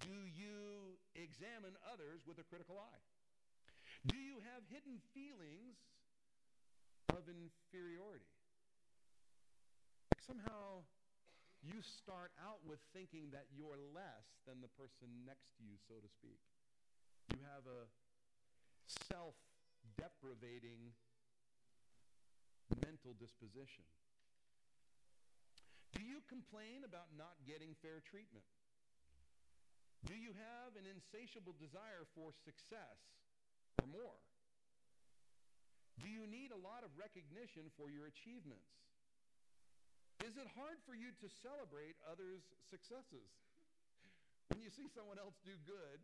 [0.00, 3.02] Do you examine others with a critical eye?
[4.06, 5.76] Do you have hidden feelings
[7.12, 8.30] of inferiority?
[10.24, 10.86] Somehow
[11.60, 16.00] you start out with thinking that you're less than the person next to you, so
[16.00, 16.40] to speak.
[17.32, 17.88] You have a
[19.12, 19.36] self
[20.00, 20.96] deprivating
[22.80, 23.84] mental disposition.
[25.92, 28.46] Do you complain about not getting fair treatment?
[30.08, 32.96] Do you have an insatiable desire for success
[33.76, 34.16] or more?
[36.00, 38.89] Do you need a lot of recognition for your achievements?
[40.24, 43.28] Is it hard for you to celebrate others' successes?
[44.48, 46.00] When you see someone else do good,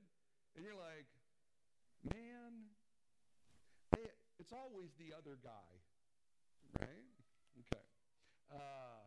[0.56, 1.06] and you're like,
[2.14, 2.72] man,
[3.92, 4.08] they,
[4.38, 5.70] it's always the other guy,
[6.80, 7.06] right?
[7.60, 7.84] Okay.
[8.52, 9.04] Uh,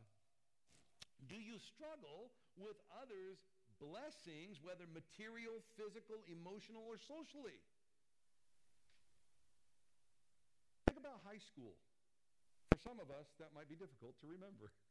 [1.28, 3.40] Do you struggle with others'
[3.80, 7.60] blessings, whether material, physical, emotional, or socially?
[10.88, 11.76] Think about high school.
[12.72, 14.72] For some of us, that might be difficult to remember.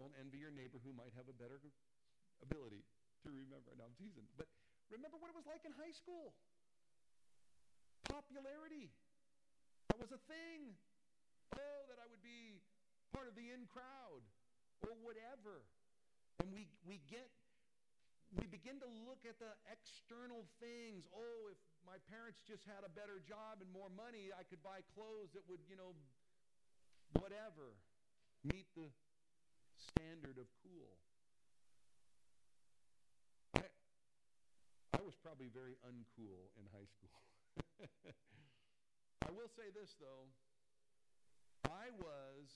[0.00, 1.60] Don't envy your neighbor who might have a better
[2.40, 2.88] ability
[3.20, 3.76] to remember.
[3.76, 4.24] Now I'm teasing.
[4.32, 4.48] But
[4.88, 6.32] remember what it was like in high school.
[8.08, 8.88] Popularity.
[9.92, 10.72] That was a thing.
[11.52, 12.64] Oh, that I would be
[13.12, 14.24] part of the in crowd
[14.80, 15.68] or whatever.
[16.40, 17.28] And we, we get,
[18.32, 21.04] we begin to look at the external things.
[21.12, 24.80] Oh, if my parents just had a better job and more money, I could buy
[24.96, 25.92] clothes that would, you know,
[27.20, 27.76] whatever,
[28.40, 28.88] meet the
[29.80, 30.92] standard of cool.
[33.56, 33.64] I,
[34.92, 37.16] I was probably very uncool in high school.
[39.26, 40.28] I will say this, though.
[41.70, 42.48] I was,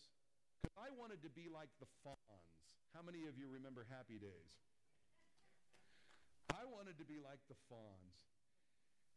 [0.60, 2.54] because I wanted to be like the Fonz.
[2.92, 4.52] How many of you remember Happy Days?
[6.52, 8.16] I wanted to be like the Fonz.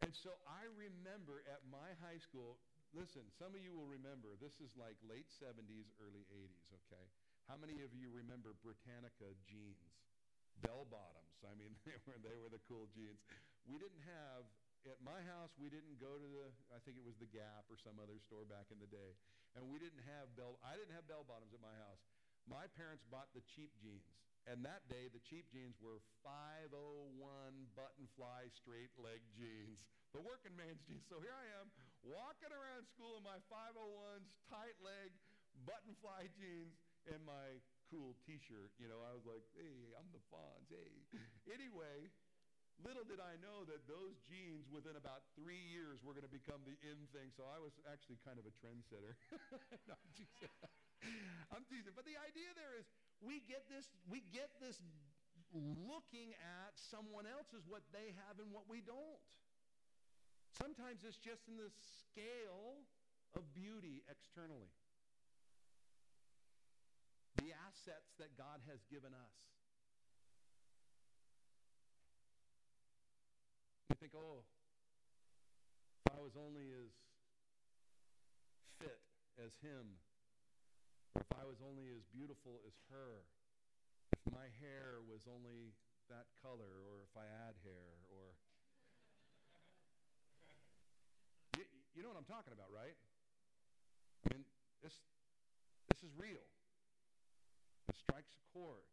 [0.01, 2.62] And so I remember at my high school,
[2.93, 7.05] listen, some of you will remember, this is like late 70s, early 80s, okay?
[7.48, 9.08] How many of you remember Britannia
[9.48, 9.95] jeans?
[10.60, 11.39] Bell bottoms.
[11.48, 13.24] I mean, they were, they were the cool jeans.
[13.64, 14.43] We didn't have,
[14.84, 17.80] at my house, we didn't go to the, I think it was the Gap or
[17.80, 19.16] some other store back in the day.
[19.56, 22.04] And we didn't have bell, I didn't have bell bottoms at my house.
[22.52, 24.12] My parents bought the cheap jeans.
[24.48, 27.20] And that day, the cheap jeans were 501
[27.76, 29.80] button fly straight leg jeans,
[30.16, 31.04] the working man's jeans.
[31.08, 31.72] So here I am
[32.04, 35.12] walking around school in my 501s, tight leg,
[35.68, 36.80] button fly jeans,
[37.12, 38.76] and my cool t shirt.
[38.78, 40.68] You know, I was like, hey, I'm the Fonz.
[40.68, 40.91] Hey.
[41.47, 42.12] Anyway,
[42.84, 46.62] little did I know that those jeans within about three years were going to become
[46.68, 47.32] the in thing.
[47.32, 49.16] So I was actually kind of a trendsetter.
[49.89, 50.51] no, I'm teasing.
[51.55, 51.93] I'm teasing.
[51.95, 52.86] But the idea there is
[53.24, 54.78] we get this, we get this
[55.88, 59.24] looking at someone else's what they have and what we don't.
[60.53, 61.70] Sometimes it's just in the
[62.03, 62.84] scale
[63.38, 64.74] of beauty externally.
[67.38, 69.38] The assets that God has given us.
[73.89, 74.41] You think, oh,
[76.05, 76.91] if I was only as
[78.81, 78.99] fit
[79.38, 80.01] as him,
[81.17, 83.25] if I was only as beautiful as her,
[84.13, 85.73] if my hair was only
[86.09, 88.33] that color, or if I had hair, or.
[91.59, 91.65] you,
[91.95, 92.95] you know what I'm talking about, right?
[94.25, 94.43] I mean,
[94.81, 94.93] this,
[95.91, 96.43] this is real.
[97.88, 98.88] It strikes a chord.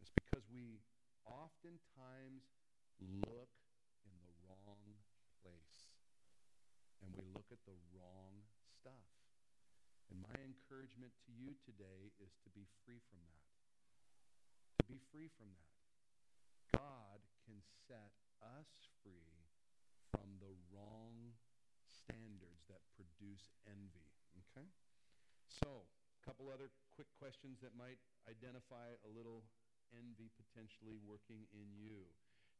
[0.00, 0.80] It's because we
[1.28, 2.48] oftentimes
[3.00, 3.52] look
[4.04, 4.96] in the wrong
[5.44, 5.92] place.
[7.04, 9.08] And we look at the wrong stuff.
[10.10, 13.48] And my encouragement to you today is to be free from that.
[14.80, 15.80] To be free from that.
[16.74, 18.68] God can set us
[19.04, 19.46] free
[20.10, 21.36] from the wrong
[21.86, 24.10] standards that produce envy.
[24.34, 24.66] Okay?
[25.46, 27.96] So, a couple other quick questions that might
[28.28, 29.40] identify a little
[29.96, 32.04] envy potentially working in you.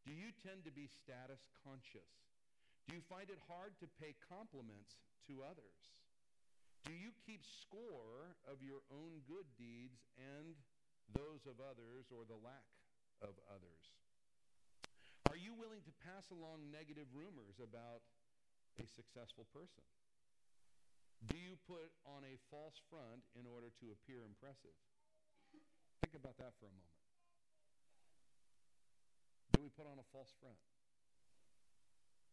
[0.08, 2.08] Do you tend to be status conscious?
[2.88, 4.96] Do you find it hard to pay compliments
[5.28, 5.92] to others?
[6.88, 10.56] Do you keep score of your own good deeds and
[11.12, 12.72] those of others or the lack
[13.20, 13.92] of others?
[15.28, 18.00] Are you willing to pass along negative rumors about
[18.80, 19.84] a successful person?
[21.28, 24.76] Do you put on a false front in order to appear impressive?
[26.00, 27.00] Think about that for a moment.
[29.52, 30.56] Do we put on a false front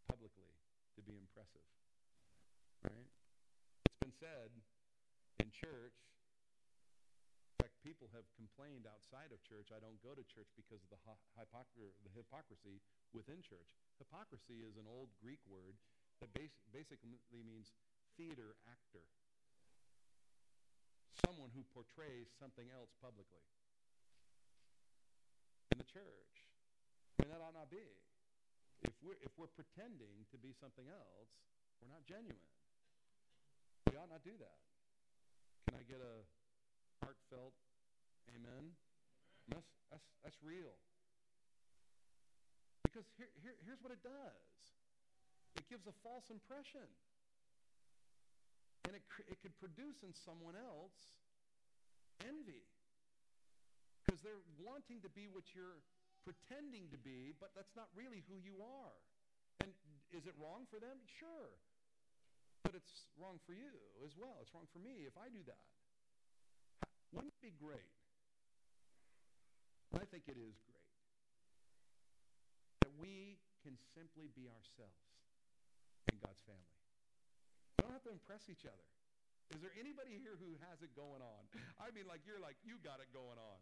[0.07, 0.55] publicly
[0.95, 1.67] to be impressive?
[2.87, 3.11] Right?
[3.91, 4.55] It's been said
[5.43, 5.99] in church,
[7.51, 10.89] in fact, people have complained outside of church, I don't go to church because of
[10.93, 11.01] the,
[11.35, 12.79] hypocr- the hypocrisy
[13.11, 13.67] within church.
[13.99, 15.75] Hypocrisy is an old Greek word
[16.23, 17.75] that bas- basically means
[18.17, 19.05] theater actor.
[21.23, 23.45] Someone who portrays something else publicly.
[25.73, 26.33] In the church.
[27.17, 27.85] I mean, that ought not be.
[28.85, 31.31] If we're, if we're pretending to be something else,
[31.81, 32.53] we're not genuine.
[33.89, 34.59] We ought not do that.
[35.69, 36.21] Can I get a
[37.01, 37.57] heartfelt
[38.33, 38.77] amen?
[39.49, 40.75] That's, that's, that's real.
[42.83, 44.45] Because here, here, here's what it does
[45.57, 46.85] it gives a false impression.
[48.87, 50.95] And it, it could produce in someone else
[52.23, 52.63] envy.
[54.01, 55.83] Because they're wanting to be what you're
[56.23, 58.95] pretending to be, but that's not really who you are.
[59.59, 59.75] And
[60.15, 61.03] is it wrong for them?
[61.19, 61.51] Sure.
[62.63, 63.75] But it's wrong for you
[64.07, 64.39] as well.
[64.39, 65.67] It's wrong for me if I do that.
[67.11, 67.91] Wouldn't it be great?
[69.95, 70.91] I think it is great
[72.83, 75.07] that we can simply be ourselves
[76.11, 76.75] in God's family.
[77.79, 78.87] We don't have to impress each other.
[79.51, 81.43] Is there anybody here who has it going on?
[81.83, 83.61] I mean, like you're like, you got it going on.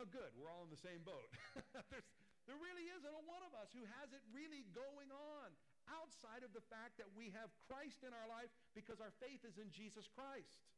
[0.00, 0.32] Oh, good.
[0.36, 1.28] We're all in the same boat.
[2.48, 5.48] there really isn't a one of us who has it really going on
[5.88, 9.56] outside of the fact that we have Christ in our life because our faith is
[9.56, 10.68] in Jesus Christ.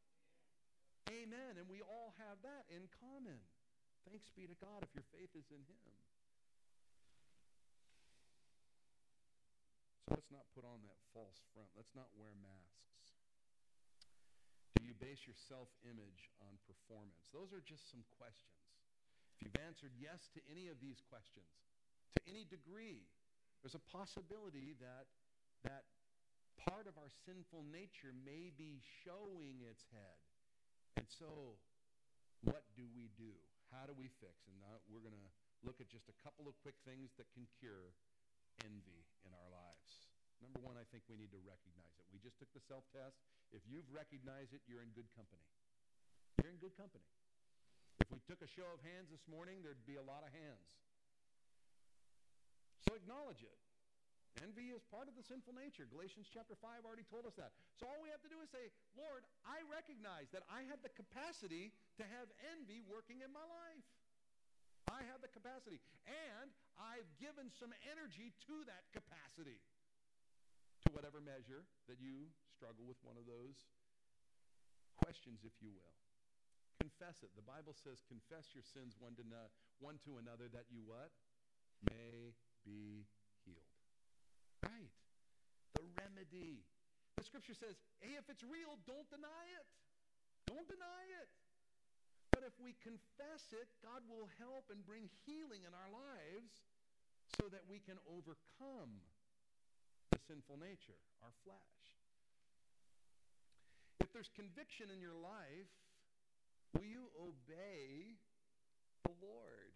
[1.11, 1.59] Amen.
[1.59, 3.39] And we all have that in common.
[4.07, 6.06] Thanks be to God if your faith is in Him.
[10.07, 11.67] So let's not put on that false front.
[11.75, 13.11] Let's not wear masks.
[14.79, 17.27] Do you base your self image on performance?
[17.35, 18.63] Those are just some questions.
[19.35, 21.51] If you've answered yes to any of these questions,
[22.15, 23.03] to any degree,
[23.67, 25.11] there's a possibility that
[25.67, 25.91] that
[26.55, 30.23] part of our sinful nature may be showing its head.
[31.03, 31.59] And so,
[32.47, 33.35] what do we do?
[33.75, 34.47] How do we fix?
[34.47, 35.29] And now we're going to
[35.67, 37.91] look at just a couple of quick things that can cure
[38.63, 39.66] envy in our lives.
[40.45, 42.07] Number one, I think we need to recognize it.
[42.13, 43.17] We just took the self test.
[43.53, 45.45] If you've recognized it, you're in good company.
[46.41, 47.09] You're in good company.
[48.01, 50.69] If we took a show of hands this morning, there'd be a lot of hands.
[52.85, 53.57] So acknowledge it.
[54.45, 55.89] Envy is part of the sinful nature.
[55.89, 57.57] Galatians chapter 5 already told us that.
[57.81, 60.93] So all we have to do is say, Lord, I recognize that I have the
[60.93, 63.87] capacity to have envy working in my life.
[64.93, 65.81] I have the capacity.
[66.05, 69.65] And I've given some energy to that capacity.
[70.87, 73.59] To whatever measure that you struggle with one of those
[75.03, 75.99] questions, if you will.
[76.79, 77.35] Confess it.
[77.35, 79.51] The Bible says, confess your sins one to, no,
[79.83, 81.11] one to another that you what?
[81.83, 83.03] May be
[83.43, 83.75] healed.
[84.63, 84.95] Right.
[85.75, 86.63] The remedy.
[87.19, 89.67] The scripture says, hey, if it's real, don't deny it.
[90.47, 91.31] Don't deny it.
[92.31, 96.63] But if we confess it, God will help and bring healing in our lives
[97.43, 99.03] so that we can overcome
[100.27, 101.81] sinful nature, our flesh.
[104.03, 105.71] If there's conviction in your life,
[106.75, 108.19] will you obey
[109.07, 109.73] the Lord?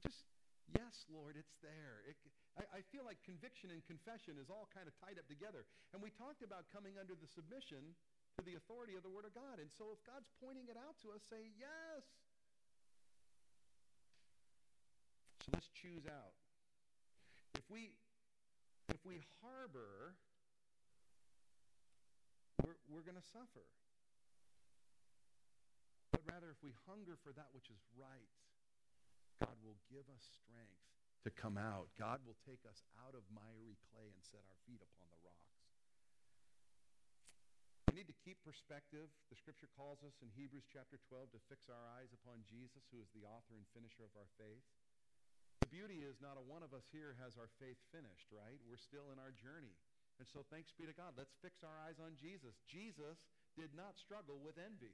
[0.00, 0.24] Just
[0.70, 2.06] Yes, Lord, it's there.
[2.06, 2.14] It,
[2.54, 5.66] I, I, feel like conviction and confession is all kind of tied up together.
[5.90, 7.82] And we talked about coming under the submission
[8.38, 9.58] to the authority of the Word of God.
[9.58, 12.06] And so if God's pointing it out to us, say yes.
[15.42, 16.38] So let's choose out.
[17.58, 17.98] If we
[18.90, 20.18] if we harbor,
[22.62, 23.64] we're, we're going to suffer.
[26.10, 28.34] But rather, if we hunger for that which is right,
[29.38, 30.84] God will give us strength
[31.24, 31.88] to come out.
[31.96, 35.50] God will take us out of miry clay and set our feet upon the rocks.
[37.88, 39.10] We need to keep perspective.
[39.30, 43.02] The scripture calls us in Hebrews chapter 12 to fix our eyes upon Jesus, who
[43.02, 44.62] is the author and finisher of our faith.
[45.70, 48.58] Beauty is not a one of us here has our faith finished, right?
[48.66, 49.78] We're still in our journey.
[50.18, 51.14] And so thanks be to God.
[51.14, 52.58] Let's fix our eyes on Jesus.
[52.66, 53.22] Jesus
[53.54, 54.92] did not struggle with envy.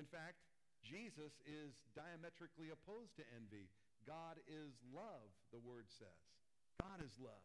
[0.00, 0.40] In fact,
[0.80, 3.68] Jesus is diametrically opposed to envy.
[4.08, 6.22] God is love, the word says.
[6.80, 7.44] God is love.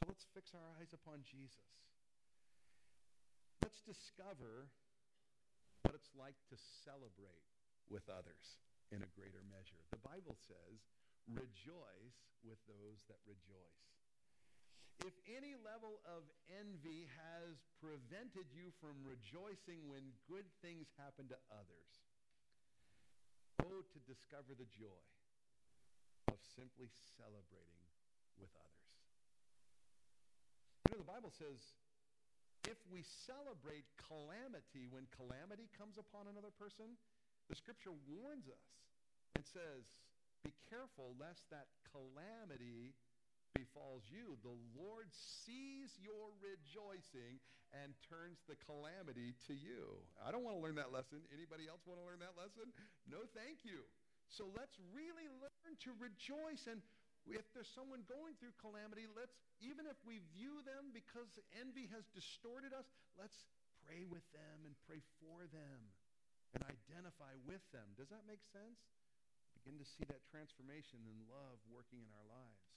[0.00, 1.70] So let's fix our eyes upon Jesus.
[3.62, 4.66] Let's discover
[5.86, 7.46] what it's like to celebrate
[7.86, 8.58] with others
[8.90, 9.80] in a greater measure.
[9.92, 10.82] The Bible says,
[11.28, 13.84] rejoice with those that rejoice.
[15.02, 21.38] If any level of envy has prevented you from rejoicing when good things happen to
[21.50, 21.92] others,
[23.58, 25.04] go to discover the joy
[26.30, 27.84] of simply celebrating
[28.38, 28.90] with others.
[30.86, 31.58] You know, the Bible says
[32.64, 36.96] if we celebrate calamity when calamity comes upon another person,
[37.50, 38.68] the scripture warns us
[39.36, 39.84] and says,
[40.44, 42.92] be careful lest that calamity
[43.56, 44.36] befalls you.
[44.44, 47.40] The Lord sees your rejoicing
[47.72, 49.98] and turns the calamity to you.
[50.22, 51.24] I don't want to learn that lesson.
[51.34, 52.70] Anybody else want to learn that lesson?
[53.08, 53.82] No, thank you.
[54.30, 56.70] So let's really learn to rejoice.
[56.70, 56.82] And
[57.26, 59.34] if there's someone going through calamity, let's,
[59.64, 62.86] even if we view them because envy has distorted us,
[63.18, 63.48] let's
[63.86, 65.80] pray with them and pray for them
[66.54, 67.94] and identify with them.
[67.98, 68.78] Does that make sense?
[69.64, 72.68] Begin to see that transformation and love working in our lives.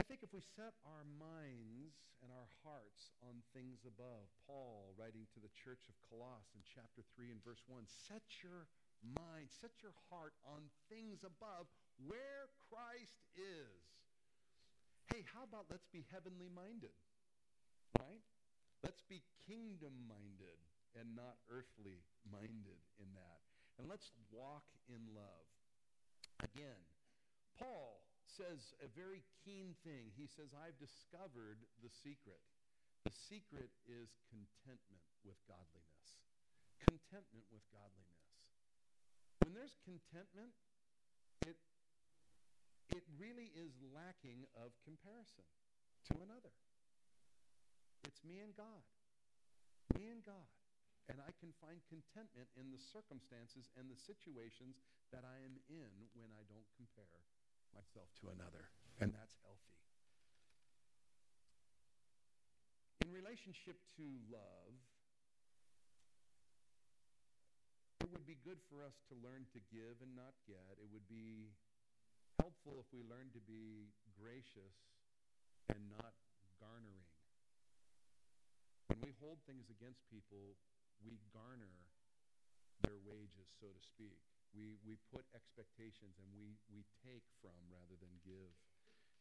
[0.00, 5.28] I think if we set our minds and our hearts on things above, Paul writing
[5.36, 8.72] to the church of Colossus in chapter 3 and verse 1, set your
[9.04, 11.68] mind, set your heart on things above
[12.00, 13.84] where Christ is.
[15.12, 16.96] Hey, how about let's be heavenly minded?
[18.00, 18.24] Right?
[18.80, 20.56] Let's be kingdom minded.
[20.96, 23.47] and not earthly minded in that.
[23.78, 25.46] And let's walk in love.
[26.42, 26.82] Again,
[27.58, 30.10] Paul says a very keen thing.
[30.18, 32.42] He says, I've discovered the secret.
[33.06, 36.06] The secret is contentment with godliness.
[36.82, 38.26] Contentment with godliness.
[39.42, 40.54] When there's contentment,
[41.46, 41.58] it,
[42.90, 45.46] it really is lacking of comparison
[46.10, 46.54] to another.
[48.06, 48.82] It's me and God.
[49.94, 50.57] Me and God.
[51.08, 54.76] And I can find contentment in the circumstances and the situations
[55.08, 57.24] that I am in when I don't compare
[57.72, 58.68] myself to another.
[59.00, 59.76] And that's healthy.
[63.00, 64.76] In relationship to love,
[68.04, 70.76] it would be good for us to learn to give and not get.
[70.76, 71.56] It would be
[72.36, 74.76] helpful if we learned to be gracious
[75.72, 76.12] and not
[76.60, 77.08] garnering.
[78.92, 80.56] When we hold things against people,
[81.02, 81.88] we garner
[82.86, 84.22] their wages, so to speak.
[84.56, 88.54] We, we put expectations and we, we take from rather than give.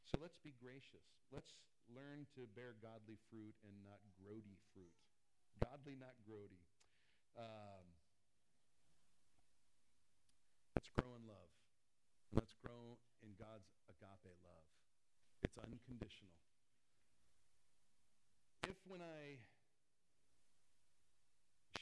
[0.07, 1.03] So let's be gracious.
[1.33, 1.51] Let's
[1.91, 4.95] learn to bear godly fruit and not grody fruit.
[5.59, 6.63] Godly, not grody.
[7.35, 7.85] Um,
[10.79, 11.51] let's grow in love.
[12.31, 14.67] Let's grow in God's agape love.
[15.43, 16.39] It's unconditional.
[18.67, 19.43] If when I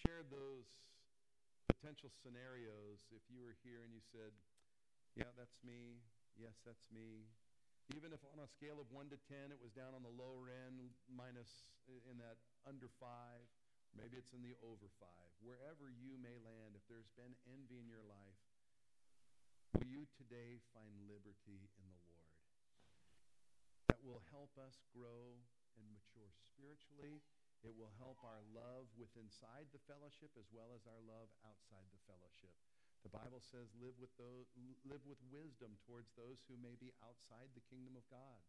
[0.06, 0.70] shared those
[1.66, 4.30] potential scenarios, if you were here and you said,
[5.18, 5.98] yeah, that's me,
[6.38, 7.26] yes, that's me,
[7.94, 10.50] even if on a scale of 1 to 10 it was down on the lower
[10.50, 11.50] end, minus
[11.90, 13.06] in that under 5,
[13.98, 15.10] maybe it's in the over 5,
[15.42, 18.42] wherever you may land, if there's been envy in your life,
[19.74, 22.30] will you today find liberty in the Lord?
[23.90, 25.38] That will help us grow
[25.78, 27.22] and mature spiritually
[27.66, 31.90] it will help our love with inside the fellowship as well as our love outside
[31.90, 32.54] the fellowship.
[33.02, 34.50] The Bible says, live with, those,
[34.86, 38.42] live with wisdom towards those who may be outside the kingdom of God,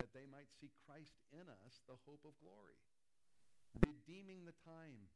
[0.00, 2.80] that they might see Christ in us, the hope of glory.
[3.84, 5.12] Redeeming the time.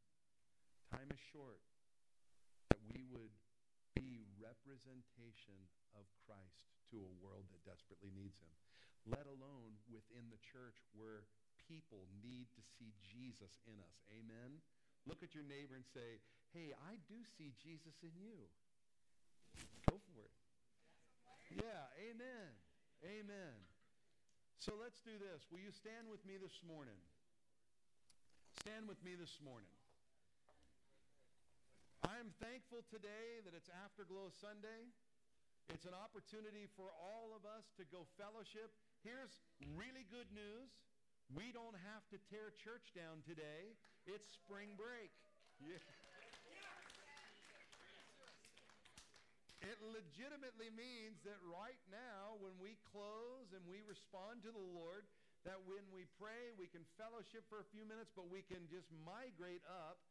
[0.92, 1.64] Time is short.
[2.68, 3.32] That we would
[3.96, 5.56] be representation
[5.96, 8.52] of Christ to a world that desperately needs him,
[9.08, 11.24] let alone within the church where
[11.68, 13.98] people need to see Jesus in us.
[14.12, 14.60] Amen?
[15.04, 16.20] Look at your neighbor and say,
[16.52, 18.48] hey, I do see Jesus in you.
[19.90, 20.36] Go for it.
[21.52, 22.50] Yeah, amen.
[23.04, 23.56] Amen.
[24.58, 25.44] So let's do this.
[25.52, 26.98] Will you stand with me this morning?
[28.64, 29.76] Stand with me this morning.
[32.04, 34.88] I'm thankful today that it's Afterglow Sunday.
[35.72, 38.72] It's an opportunity for all of us to go fellowship.
[39.04, 39.32] Here's
[39.76, 40.72] really good news.
[41.32, 43.72] We don't have to tear church down today.
[44.04, 45.08] It's spring break.
[45.62, 45.80] Yeah.
[49.64, 55.08] It legitimately means that right now, when we close and we respond to the Lord,
[55.48, 58.92] that when we pray, we can fellowship for a few minutes, but we can just
[59.08, 60.04] migrate up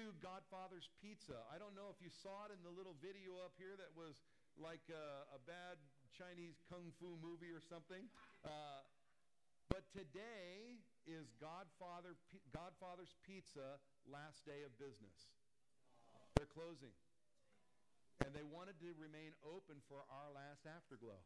[0.00, 1.36] to Godfather's Pizza.
[1.52, 4.16] I don't know if you saw it in the little video up here that was
[4.56, 5.76] like a, a bad
[6.16, 8.08] Chinese kung fu movie or something.
[8.40, 8.80] Uh,
[9.76, 12.16] but today is Godfather,
[12.48, 13.76] Godfather's Pizza
[14.08, 15.36] last day of business.
[16.32, 16.96] They're closing.
[18.24, 21.20] And they wanted to remain open for our last afterglow.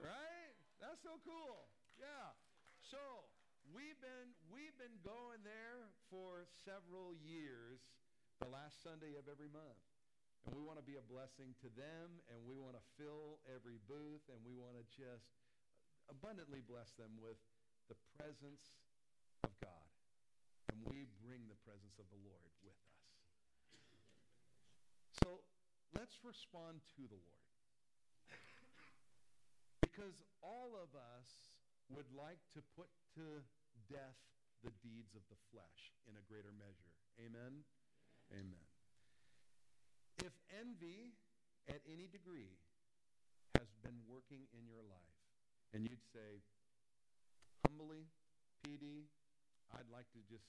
[0.00, 0.56] Right?
[0.80, 1.68] That's so cool.
[2.00, 2.32] Yeah.
[2.80, 2.96] So
[3.76, 7.84] we've been we've been going there for several years,
[8.40, 9.84] the last Sunday of every month.
[10.48, 13.76] And we want to be a blessing to them, and we want to fill every
[13.84, 15.28] booth, and we want to just
[16.10, 17.38] abundantly bless them with
[17.88, 18.76] the presence
[19.44, 19.88] of God.
[20.72, 22.98] And we bring the presence of the Lord with us.
[25.24, 25.40] So
[25.96, 27.48] let's respond to the Lord.
[29.80, 31.28] Because all of us
[31.90, 33.42] would like to put to
[33.88, 34.20] death
[34.62, 36.94] the deeds of the flesh in a greater measure.
[37.18, 37.64] Amen?
[38.30, 38.52] Amen.
[38.52, 38.66] Amen.
[40.20, 41.14] If envy
[41.70, 42.58] at any degree
[43.56, 45.17] has been working in your life,
[45.72, 46.40] and you'd say,
[47.66, 48.08] humbly,
[48.64, 49.08] PD,
[49.74, 50.48] I'd like to just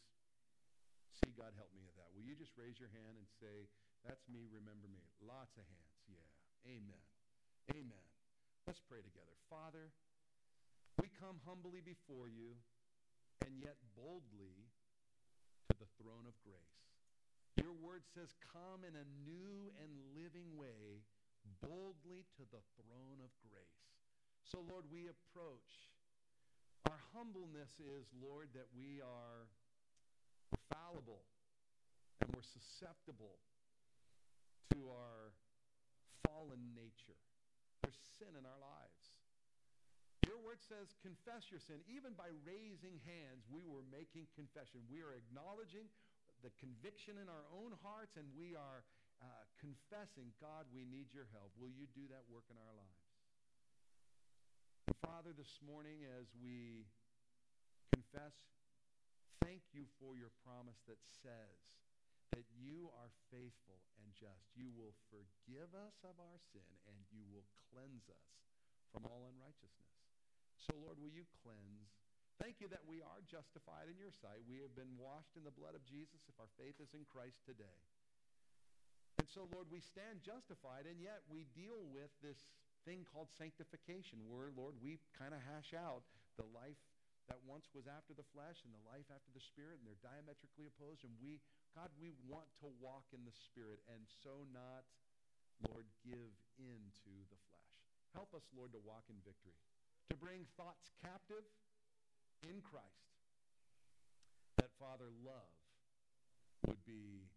[1.19, 2.07] see God help me with that.
[2.15, 3.67] Will you just raise your hand and say,
[4.07, 5.03] that's me, remember me?
[5.19, 5.99] Lots of hands.
[6.07, 6.31] Yeah.
[6.63, 7.03] Amen.
[7.75, 8.07] Amen.
[8.63, 9.35] Let's pray together.
[9.51, 9.91] Father,
[11.01, 12.55] we come humbly before you
[13.43, 14.71] and yet boldly
[15.67, 16.79] to the throne of grace.
[17.59, 21.03] Your word says, come in a new and living way
[21.59, 23.98] boldly to the throne of grace.
[24.49, 25.93] So, Lord, we approach.
[26.89, 29.45] Our humbleness is, Lord, that we are
[30.73, 31.21] fallible.
[32.21, 33.37] And we're susceptible
[34.73, 35.37] to our
[36.25, 37.21] fallen nature.
[37.85, 39.01] There's sin in our lives.
[40.25, 41.85] Your word says, confess your sin.
[41.85, 44.81] Even by raising hands, we were making confession.
[44.89, 45.85] We are acknowledging
[46.41, 48.81] the conviction in our own hearts, and we are
[49.21, 51.53] uh, confessing, God, we need your help.
[51.59, 53.08] Will you do that work in our lives?
[54.99, 56.83] Father, this morning as we
[57.95, 58.35] confess,
[59.39, 61.59] thank you for your promise that says
[62.35, 64.51] that you are faithful and just.
[64.59, 68.27] You will forgive us of our sin and you will cleanse us
[68.91, 69.95] from all unrighteousness.
[70.59, 71.95] So, Lord, will you cleanse?
[72.35, 74.43] Thank you that we are justified in your sight.
[74.43, 77.39] We have been washed in the blood of Jesus if our faith is in Christ
[77.47, 77.79] today.
[79.15, 82.39] And so, Lord, we stand justified, and yet we deal with this
[82.89, 86.01] thing called sanctification, where, Lord, we kind of hash out
[86.41, 86.81] the life
[87.29, 90.65] that once was after the flesh and the life after the spirit, and they're diametrically
[90.65, 91.05] opposed.
[91.05, 91.37] And we,
[91.77, 94.89] God, we want to walk in the spirit and so not,
[95.69, 97.77] Lord, give in to the flesh.
[98.17, 99.53] Help us, Lord, to walk in victory,
[100.09, 101.45] to bring thoughts captive
[102.41, 103.13] in Christ.
[104.57, 105.53] That, Father, love
[106.65, 107.29] would be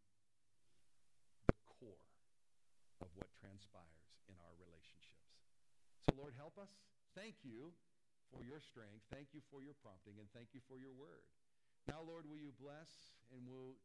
[1.45, 2.09] the core
[3.05, 5.02] of what transpires in our relationships.
[6.09, 6.71] So, Lord, help us.
[7.15, 7.71] Thank you
[8.33, 9.05] for your strength.
[9.13, 11.29] Thank you for your prompting, and thank you for your word.
[11.87, 12.91] Now, Lord, will you bless
[13.35, 13.79] and will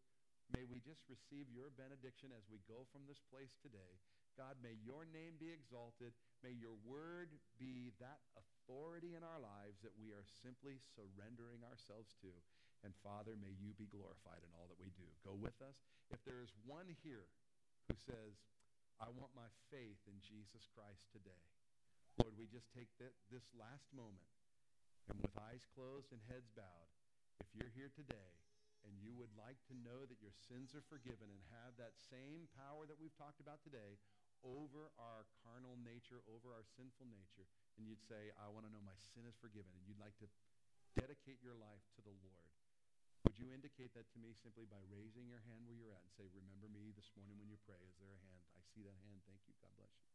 [0.56, 4.00] may we just receive your benediction as we go from this place today.
[4.40, 6.14] God, may your name be exalted.
[6.46, 12.14] May your word be that authority in our lives that we are simply surrendering ourselves
[12.22, 12.32] to.
[12.86, 15.10] And Father, may you be glorified in all that we do.
[15.26, 15.82] Go with us.
[16.14, 17.28] If there is one here
[17.90, 18.38] who says,
[19.02, 21.44] I want my faith in Jesus Christ today,
[22.38, 24.30] We just take that, this last moment
[25.10, 26.90] and with eyes closed and heads bowed,
[27.42, 28.38] if you're here today
[28.86, 32.46] and you would like to know that your sins are forgiven and have that same
[32.54, 33.98] power that we've talked about today
[34.46, 38.84] over our carnal nature, over our sinful nature, and you'd say, I want to know
[38.86, 40.30] my sin is forgiven, and you'd like to
[40.94, 42.50] dedicate your life to the Lord,
[43.26, 46.14] would you indicate that to me simply by raising your hand where you're at and
[46.14, 47.82] say, remember me this morning when you pray?
[47.82, 48.46] Is there a hand?
[48.56, 49.20] I see that hand.
[49.26, 49.58] Thank you.
[49.60, 50.08] God bless you.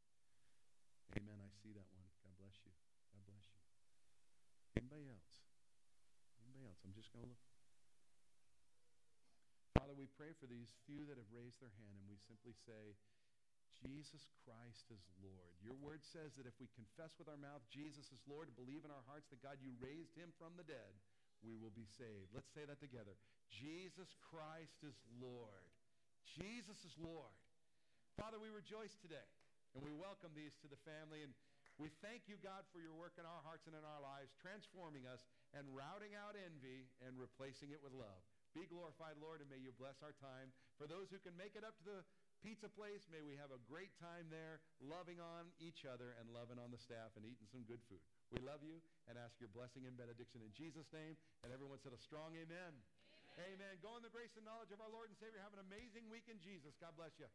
[1.20, 1.38] Amen.
[1.42, 2.11] I see that one.
[2.42, 2.74] Bless you.
[3.14, 3.62] God bless you.
[4.82, 5.46] Anybody else?
[6.42, 6.82] Anybody else?
[6.82, 7.46] I'm just going to look.
[9.78, 12.98] Father, we pray for these few that have raised their hand, and we simply say,
[13.78, 15.54] Jesus Christ is Lord.
[15.62, 18.94] Your word says that if we confess with our mouth Jesus is Lord believe in
[18.94, 20.94] our hearts that God, you raised him from the dead,
[21.42, 22.30] we will be saved.
[22.30, 23.14] Let's say that together.
[23.50, 25.66] Jesus Christ is Lord.
[26.38, 27.34] Jesus is Lord.
[28.14, 29.26] Father, we rejoice today,
[29.74, 31.26] and we welcome these to the family.
[31.26, 31.34] And
[31.80, 35.08] we thank you, God, for your work in our hearts and in our lives, transforming
[35.08, 35.24] us
[35.56, 38.20] and routing out envy and replacing it with love.
[38.52, 40.52] Be glorified, Lord, and may you bless our time.
[40.76, 42.00] For those who can make it up to the
[42.44, 46.60] pizza place, may we have a great time there, loving on each other and loving
[46.60, 48.02] on the staff and eating some good food.
[48.28, 48.76] We love you
[49.08, 51.16] and ask your blessing and benediction in Jesus' name.
[51.40, 52.76] And everyone said a strong amen.
[53.40, 53.56] Amen.
[53.56, 53.74] amen.
[53.80, 55.40] Go in the grace and knowledge of our Lord and Savior.
[55.40, 56.76] Have an amazing week in Jesus.
[56.76, 57.32] God bless you.